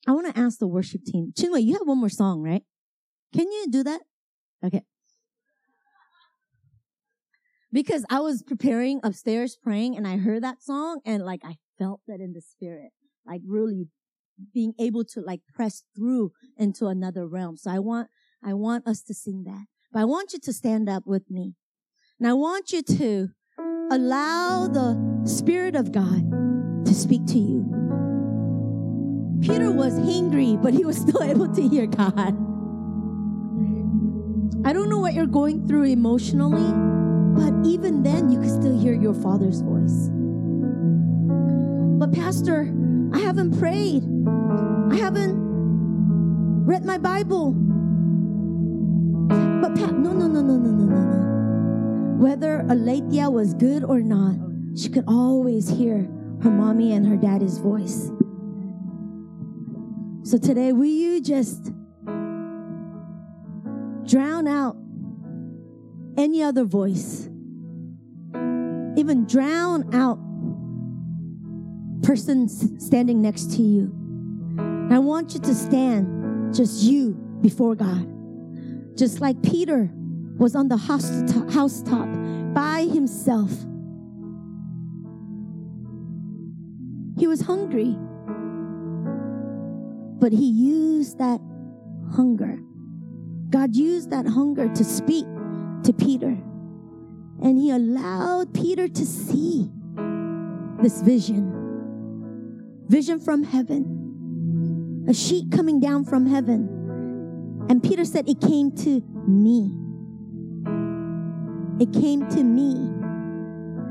I 0.07 0.11
want 0.11 0.33
to 0.33 0.39
ask 0.39 0.59
the 0.59 0.67
worship 0.67 1.03
team. 1.03 1.33
Chinwei, 1.37 1.63
you 1.63 1.73
have 1.73 1.87
one 1.87 1.99
more 1.99 2.09
song, 2.09 2.41
right? 2.41 2.63
Can 3.33 3.51
you 3.51 3.65
do 3.69 3.83
that? 3.83 4.01
Okay. 4.63 4.83
Because 7.71 8.05
I 8.09 8.19
was 8.21 8.41
preparing 8.41 9.01
upstairs 9.03 9.57
praying 9.61 9.97
and 9.97 10.07
I 10.07 10.17
heard 10.17 10.43
that 10.43 10.63
song 10.63 11.01
and 11.05 11.23
like 11.25 11.41
I 11.43 11.57
felt 11.77 12.01
that 12.07 12.21
in 12.21 12.33
the 12.33 12.41
spirit, 12.41 12.91
like 13.25 13.41
really 13.45 13.89
being 14.53 14.73
able 14.79 15.03
to 15.03 15.21
like 15.21 15.41
press 15.53 15.83
through 15.95 16.31
into 16.57 16.87
another 16.87 17.27
realm. 17.27 17.57
So 17.57 17.71
I 17.71 17.79
want, 17.79 18.07
I 18.43 18.53
want 18.53 18.87
us 18.87 19.01
to 19.03 19.13
sing 19.13 19.43
that. 19.45 19.65
But 19.91 20.01
I 20.01 20.05
want 20.05 20.31
you 20.33 20.39
to 20.39 20.53
stand 20.53 20.87
up 20.87 21.03
with 21.05 21.29
me. 21.29 21.55
And 22.19 22.27
I 22.29 22.33
want 22.33 22.71
you 22.71 22.81
to 22.81 23.29
allow 23.91 24.67
the 24.67 25.25
Spirit 25.25 25.75
of 25.75 25.91
God 25.91 26.34
speak 26.95 27.25
to 27.27 27.39
you. 27.39 27.63
Peter 29.41 29.71
was 29.71 29.93
hungry, 29.97 30.57
but 30.57 30.73
he 30.73 30.85
was 30.85 30.97
still 31.05 31.21
able 31.21 31.53
to 31.53 31.67
hear 31.67 31.85
God. 31.85 32.35
I 34.65 34.73
don't 34.73 34.89
know 34.89 34.97
what 34.97 35.13
you're 35.13 35.27
going 35.27 35.67
through 35.67 35.83
emotionally, 35.83 36.73
but 37.39 37.53
even 37.67 38.01
then, 38.01 38.31
you 38.31 38.39
can 38.39 38.49
still 38.49 38.79
hear 38.79 38.93
your 38.93 39.13
Father's 39.13 39.61
voice. 39.61 40.09
But, 41.99 42.13
Pastor, 42.13 42.73
I 43.13 43.19
haven't 43.19 43.59
prayed. 43.59 44.03
I 44.91 44.95
haven't 44.95 45.35
read 46.65 46.83
my 46.83 46.97
Bible. 46.97 47.51
But, 49.61 49.75
Pat, 49.75 49.93
no, 49.93 50.13
no, 50.13 50.27
no, 50.27 50.41
no, 50.41 50.57
no, 50.57 50.71
no, 50.71 50.85
no, 50.85 51.03
no. 51.03 52.17
Whether 52.17 52.65
Aletheia 52.67 53.29
was 53.29 53.53
good 53.53 53.83
or 53.83 54.01
not, 54.01 54.35
she 54.75 54.89
could 54.89 55.05
always 55.07 55.69
hear 55.69 56.09
her 56.45 56.51
mommy 56.51 56.93
and 56.93 57.07
her 57.07 57.17
daddy's 57.17 57.57
voice. 57.57 58.11
So 60.23 60.37
today, 60.37 60.71
will 60.71 60.85
you 60.85 61.19
just 61.19 61.71
drown 64.05 64.47
out 64.47 64.77
any 66.17 66.43
other 66.43 66.63
voice, 66.63 67.27
even 68.95 69.25
drown 69.27 69.93
out 69.93 70.19
person 72.03 72.47
standing 72.47 73.21
next 73.21 73.55
to 73.55 73.63
you. 73.63 73.91
I 74.91 74.99
want 74.99 75.33
you 75.33 75.39
to 75.41 75.55
stand 75.55 76.53
just 76.53 76.83
you 76.83 77.13
before 77.41 77.73
God. 77.75 78.07
Just 78.95 79.19
like 79.19 79.41
Peter 79.41 79.89
was 80.37 80.55
on 80.55 80.67
the 80.67 80.77
housetop 80.77 82.07
by 82.53 82.83
himself. 82.83 83.51
Was 87.35 87.41
hungry, 87.41 87.97
but 90.19 90.31
he 90.31 90.45
used 90.49 91.17
that 91.19 91.41
hunger 92.15 92.59
God 93.49 93.75
used 93.75 94.09
that 94.09 94.27
hunger 94.27 94.67
to 94.67 94.83
speak 94.83 95.25
to 95.83 95.93
Peter. 95.93 96.37
And 97.41 97.57
he 97.57 97.71
allowed 97.71 98.53
Peter 98.53 98.87
to 98.87 99.05
see 99.05 99.69
this 100.81 101.01
vision. 101.01 102.83
Vision 102.87 103.19
from 103.19 103.43
heaven. 103.43 105.05
A 105.07 105.13
sheet 105.13 105.51
coming 105.51 105.79
down 105.79 106.05
from 106.05 106.25
heaven. 106.25 107.65
And 107.69 107.81
Peter 107.81 108.03
said, 108.03 108.27
It 108.27 108.41
came 108.41 108.71
to 108.77 109.01
me. 109.27 109.71
It 111.79 111.93
came 111.93 112.27
to 112.29 112.43
me. 112.43 112.73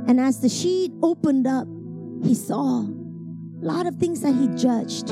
And 0.06 0.20
as 0.20 0.40
the 0.40 0.48
sheet 0.48 0.92
opened 1.02 1.46
up, 1.46 1.68
he 2.22 2.34
saw 2.34 2.86
a 3.60 3.64
lot 3.64 3.86
of 3.86 3.96
things 3.96 4.20
that 4.20 4.34
he 4.34 4.48
judged. 4.48 5.08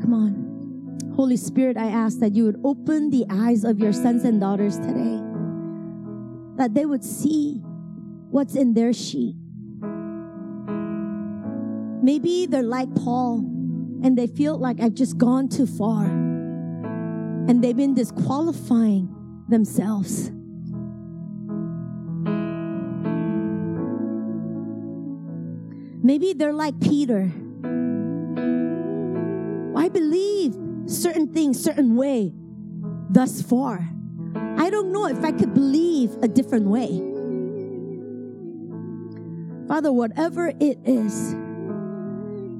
Come 0.00 0.12
on. 0.12 1.12
Holy 1.14 1.36
Spirit, 1.36 1.76
I 1.76 1.86
ask 1.86 2.18
that 2.20 2.34
you 2.34 2.44
would 2.44 2.60
open 2.64 3.10
the 3.10 3.26
eyes 3.30 3.64
of 3.64 3.78
your 3.78 3.92
sons 3.92 4.24
and 4.24 4.40
daughters 4.40 4.78
today, 4.78 5.20
that 6.56 6.74
they 6.74 6.86
would 6.86 7.04
see 7.04 7.62
what's 8.30 8.54
in 8.54 8.74
their 8.74 8.92
sheet. 8.92 9.36
Maybe 12.02 12.46
they're 12.46 12.62
like 12.62 12.94
Paul 12.94 13.38
and 14.02 14.16
they 14.16 14.26
feel 14.26 14.56
like 14.58 14.80
I've 14.80 14.94
just 14.94 15.18
gone 15.18 15.48
too 15.48 15.66
far 15.66 16.04
and 16.04 17.62
they've 17.62 17.76
been 17.76 17.94
disqualifying 17.94 19.08
themselves. 19.48 20.30
Maybe 26.06 26.34
they're 26.34 26.52
like 26.52 26.78
Peter. 26.78 27.32
I 29.76 29.88
believe 29.88 30.54
certain 30.86 31.34
things 31.34 31.60
certain 31.60 31.96
way 31.96 32.32
thus 33.10 33.42
far. 33.42 33.90
I 34.56 34.70
don't 34.70 34.92
know 34.92 35.08
if 35.08 35.24
I 35.24 35.32
could 35.32 35.52
believe 35.52 36.14
a 36.22 36.28
different 36.28 36.68
way. 36.68 37.02
Father, 39.66 39.92
whatever 39.92 40.52
it 40.60 40.78
is, 40.84 41.34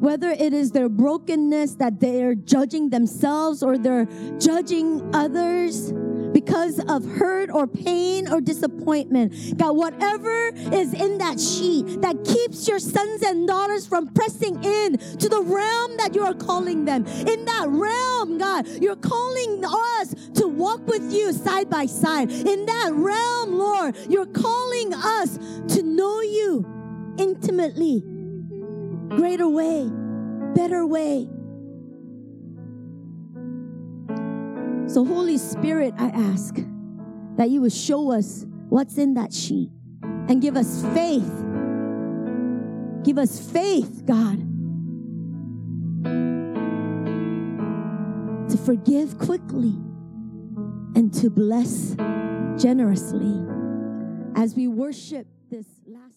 whether 0.00 0.30
it 0.30 0.52
is 0.52 0.72
their 0.72 0.88
brokenness 0.88 1.76
that 1.76 2.00
they're 2.00 2.34
judging 2.34 2.90
themselves 2.90 3.62
or 3.62 3.78
they're 3.78 4.08
judging 4.40 5.08
others, 5.14 5.92
because 6.46 6.78
of 6.88 7.04
hurt 7.04 7.50
or 7.50 7.66
pain 7.66 8.28
or 8.28 8.40
disappointment. 8.40 9.58
God, 9.58 9.72
whatever 9.76 10.48
is 10.54 10.94
in 10.94 11.18
that 11.18 11.40
sheet 11.40 12.00
that 12.02 12.24
keeps 12.24 12.68
your 12.68 12.78
sons 12.78 13.22
and 13.22 13.48
daughters 13.48 13.86
from 13.86 14.08
pressing 14.08 14.62
in 14.62 14.96
to 15.18 15.28
the 15.28 15.42
realm 15.42 15.96
that 15.96 16.14
you 16.14 16.22
are 16.22 16.34
calling 16.34 16.84
them. 16.84 17.04
In 17.06 17.44
that 17.46 17.66
realm, 17.68 18.38
God, 18.38 18.68
you're 18.80 18.96
calling 18.96 19.64
us 19.64 20.14
to 20.34 20.46
walk 20.46 20.86
with 20.86 21.12
you 21.12 21.32
side 21.32 21.68
by 21.68 21.86
side. 21.86 22.30
In 22.30 22.66
that 22.66 22.90
realm, 22.94 23.58
Lord, 23.58 23.96
you're 24.08 24.26
calling 24.26 24.94
us 24.94 25.38
to 25.74 25.82
know 25.82 26.20
you 26.20 26.64
intimately, 27.18 28.02
greater 29.08 29.48
way, 29.48 29.90
better 30.54 30.86
way. 30.86 31.28
So, 34.88 35.04
Holy 35.04 35.36
Spirit, 35.36 35.94
I 35.98 36.08
ask 36.08 36.54
that 37.36 37.50
you 37.50 37.60
would 37.60 37.72
show 37.72 38.12
us 38.12 38.46
what's 38.68 38.98
in 38.98 39.14
that 39.14 39.32
sheet 39.32 39.70
and 40.02 40.40
give 40.40 40.56
us 40.56 40.84
faith. 40.94 41.44
Give 43.02 43.18
us 43.18 43.40
faith, 43.50 44.04
God, 44.06 44.38
to 48.50 48.56
forgive 48.56 49.18
quickly 49.18 49.74
and 50.94 51.12
to 51.14 51.30
bless 51.30 51.94
generously 52.56 53.44
as 54.34 54.54
we 54.54 54.66
worship 54.68 55.26
this 55.50 55.66
last. 55.86 56.15